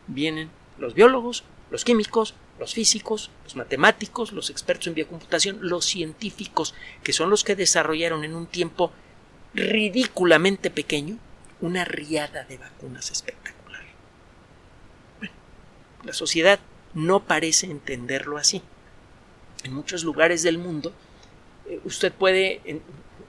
vienen 0.07 0.51
los 0.79 0.94
biólogos, 0.94 1.44
los 1.71 1.85
químicos, 1.85 2.35
los 2.59 2.75
físicos, 2.75 3.31
los 3.44 3.57
matemáticos, 3.57 4.33
los 4.33 4.51
expertos 4.51 4.88
en 4.88 4.94
biocomputación, 4.94 5.59
los 5.61 5.85
científicos, 5.85 6.75
que 7.03 7.12
son 7.12 7.31
los 7.31 7.44
que 7.44 7.57
desarrollaron 7.57 8.25
en 8.25 8.35
un 8.35 8.47
tiempo 8.47 8.92
ridículamente 9.55 10.71
pequeño 10.71 11.18
una 11.61 11.85
riada 11.85 12.44
de 12.44 12.59
vacunas 12.59 13.11
espectacular. 13.11 13.83
Bueno, 15.18 15.35
la 16.05 16.12
sociedad 16.12 16.61
no 16.94 17.25
parece 17.25 17.66
entenderlo 17.66 18.38
así. 18.38 18.62
En 19.64 19.73
muchos 19.73 20.05
lugares 20.05 20.42
del 20.42 20.59
mundo, 20.59 20.92
eh, 21.68 21.81
usted 21.85 22.12
puede, 22.12 22.61
en, 22.64 22.83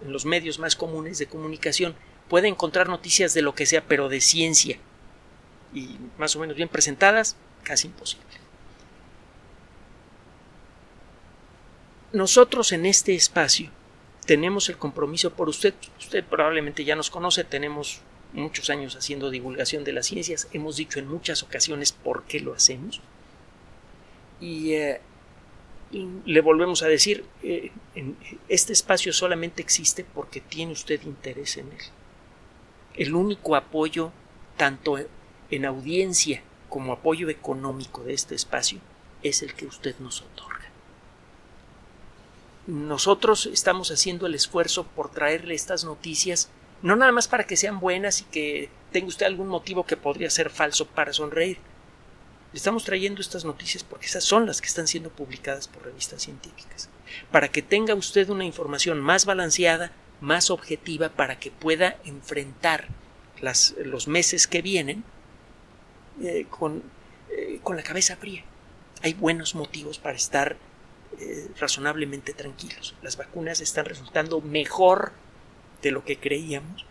en 0.03 0.13
los 0.13 0.25
medios 0.25 0.59
más 0.59 0.75
comunes 0.75 1.17
de 1.17 1.27
comunicación, 1.27 1.95
puede 2.27 2.47
encontrar 2.47 2.87
noticias 2.87 3.33
de 3.33 3.41
lo 3.41 3.55
que 3.55 3.65
sea, 3.65 3.83
pero 3.87 4.09
de 4.09 4.21
ciencia 4.21 4.77
y 5.73 5.97
más 6.17 6.35
o 6.35 6.39
menos 6.39 6.55
bien 6.55 6.69
presentadas, 6.69 7.35
casi 7.63 7.87
imposible. 7.87 8.25
Nosotros 12.11 12.71
en 12.71 12.85
este 12.85 13.13
espacio 13.13 13.69
tenemos 14.25 14.69
el 14.69 14.77
compromiso 14.77 15.31
por 15.31 15.49
usted. 15.49 15.73
Usted 15.99 16.23
probablemente 16.23 16.83
ya 16.83 16.95
nos 16.95 17.09
conoce, 17.09 17.43
tenemos 17.43 18.01
muchos 18.33 18.69
años 18.69 18.95
haciendo 18.95 19.29
divulgación 19.29 19.83
de 19.83 19.93
las 19.93 20.07
ciencias, 20.07 20.47
hemos 20.53 20.75
dicho 20.75 20.99
en 20.99 21.07
muchas 21.07 21.43
ocasiones 21.43 21.91
por 21.91 22.23
qué 22.23 22.39
lo 22.39 22.53
hacemos. 22.53 23.01
Y, 24.39 24.73
eh, 24.73 25.01
le 25.91 26.41
volvemos 26.41 26.83
a 26.83 26.87
decir, 26.87 27.25
eh, 27.41 27.71
este 28.47 28.73
espacio 28.73 29.11
solamente 29.11 29.63
existe 29.63 30.03
porque 30.03 30.39
tiene 30.39 30.73
usted 30.73 31.01
interés 31.03 31.57
en 31.57 31.71
él. 31.71 31.83
El 32.95 33.15
único 33.15 33.55
apoyo, 33.55 34.11
tanto 34.57 34.99
en 35.49 35.65
audiencia 35.65 36.43
como 36.69 36.93
apoyo 36.93 37.29
económico 37.29 38.03
de 38.03 38.13
este 38.13 38.35
espacio, 38.35 38.79
es 39.23 39.41
el 39.41 39.55
que 39.55 39.65
usted 39.65 39.95
nos 39.97 40.21
otorga 40.21 40.58
nosotros 42.69 43.47
estamos 43.47 43.89
haciendo 43.89 44.27
el 44.27 44.35
esfuerzo 44.35 44.85
por 44.85 45.09
traerle 45.09 45.55
estas 45.55 45.83
noticias, 45.85 46.49
no 46.83 46.95
nada 46.95 47.11
más 47.11 47.27
para 47.27 47.45
que 47.45 47.57
sean 47.57 47.79
buenas 47.79 48.21
y 48.21 48.25
que 48.25 48.69
tenga 48.91 49.07
usted 49.07 49.25
algún 49.25 49.47
motivo 49.47 49.85
que 49.85 49.97
podría 49.97 50.29
ser 50.29 50.51
falso 50.51 50.85
para 50.85 51.11
sonreír. 51.11 51.57
Le 52.53 52.57
estamos 52.57 52.83
trayendo 52.83 53.21
estas 53.21 53.43
noticias 53.43 53.83
porque 53.83 54.05
esas 54.05 54.23
son 54.23 54.45
las 54.45 54.61
que 54.61 54.67
están 54.67 54.87
siendo 54.87 55.09
publicadas 55.09 55.67
por 55.67 55.83
revistas 55.83 56.21
científicas, 56.21 56.89
para 57.31 57.49
que 57.49 57.63
tenga 57.63 57.95
usted 57.95 58.29
una 58.29 58.45
información 58.45 58.99
más 58.99 59.25
balanceada, 59.25 59.91
más 60.21 60.51
objetiva, 60.51 61.09
para 61.09 61.39
que 61.39 61.49
pueda 61.49 61.97
enfrentar 62.05 62.87
las, 63.41 63.73
los 63.83 64.07
meses 64.07 64.45
que 64.45 64.61
vienen 64.61 65.03
eh, 66.21 66.45
con, 66.51 66.83
eh, 67.31 67.59
con 67.63 67.77
la 67.77 67.83
cabeza 67.83 68.15
fría. 68.15 68.43
Hay 69.01 69.13
buenos 69.13 69.55
motivos 69.55 69.97
para 69.97 70.15
estar 70.15 70.57
eh, 71.17 71.49
razonablemente 71.59 72.33
tranquilos. 72.33 72.95
Las 73.01 73.17
vacunas 73.17 73.61
están 73.61 73.85
resultando 73.85 74.41
mejor 74.41 75.11
de 75.81 75.91
lo 75.91 76.05
que 76.05 76.17
creíamos. 76.17 76.85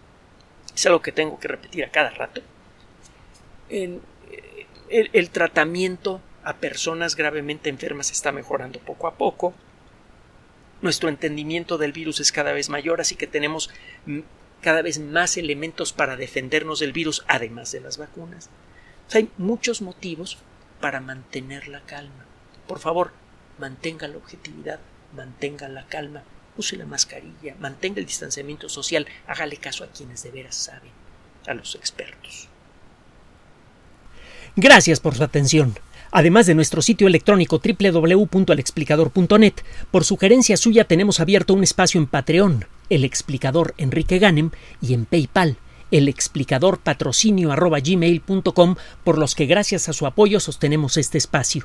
Es 0.75 0.87
algo 0.87 1.03
que 1.03 1.13
tengo 1.13 1.39
que 1.39 1.49
repetir 1.49 1.85
a 1.85 1.91
cada 1.91 2.11
rato. 2.11 2.41
Eh, 3.71 4.01
el, 4.91 5.31
tratamiento 5.31 6.21
a 6.43 6.57
personas 6.57 7.15
gravemente 7.15 7.69
enfermas 7.69 8.11
está 8.11 8.33
mejorando 8.33 8.81
poco 8.81 9.07
a 9.07 9.15
poco. 9.15 9.55
Nuestro 10.81 11.09
entendimiento 11.09 11.79
del 11.79 11.93
virus 11.93 12.21
es 12.21 12.33
cada 12.33 12.53
vez 12.53 12.69
mayor, 12.69 13.01
así 13.01 13.15
que 13.17 13.27
tenemos 13.27 13.71
cada 14.63 14.83
vez 14.83 14.99
más 14.99 15.37
elementos 15.37 15.93
para 15.93 16.17
defendernos 16.17 16.81
del 16.81 16.93
virus, 16.93 17.25
además 17.29 17.73
de 17.73 17.81
las 17.81 17.99
vacunas. 17.99 18.51
hay 19.13 19.31
muchos 19.37 19.83
motivos 19.83 20.39
para 20.81 21.01
mantener 21.01 21.69
la 21.69 21.81
calma. 21.81 22.27
Por 22.67 22.79
favor, 22.79 23.13
mantenga 23.59 24.09
la 24.09 24.17
objetividad, 24.17 24.81
mantenga 25.15 25.69
la 25.69 25.87
calma, 25.87 26.23
use 26.57 26.77
la 26.77 26.87
mascarilla, 26.87 27.55
mantenga 27.61 28.01
el 28.01 28.07
distanciamiento 28.07 28.69
social, 28.69 29.07
hágale 29.27 29.57
caso 29.57 29.85
a 29.85 29.89
quienes 29.89 30.23
de 30.23 30.31
veras 30.31 30.57
saben, 30.57 30.91
a 31.47 31.55
los 31.55 31.75
expertos. 31.75 32.49
Gracias 34.57 35.01
por 35.01 35.15
su 35.15 35.23
atención. 35.23 35.79
Además 36.11 36.47
de 36.47 36.55
nuestro 36.55 36.83
sitio 36.83 37.07
electrónico 37.07 37.61
www.alexplicador.net, 37.63 39.55
por 39.91 40.05
sugerencia 40.05 40.57
suya 40.57 40.85
tenemos 40.85 41.21
abierto 41.21 41.55
un 41.55 41.63
espacio 41.63 42.01
en 42.01 42.07
Patreon, 42.07 42.65
el 42.89 43.05
explicador 43.05 43.75
Enrique 43.77 44.19
Ganem, 44.19 44.51
y 44.81 44.95
en 44.95 45.05
PayPal, 45.05 45.59
el 45.91 46.09
explicador 46.09 46.79
patrocinio 46.81 47.55
por 49.05 49.19
los 49.19 49.35
que 49.35 49.47
gracias 49.47 49.89
a 49.89 49.93
su 49.93 50.07
apoyo 50.07 50.41
sostenemos 50.41 50.97
este 50.97 51.19
espacio. 51.19 51.65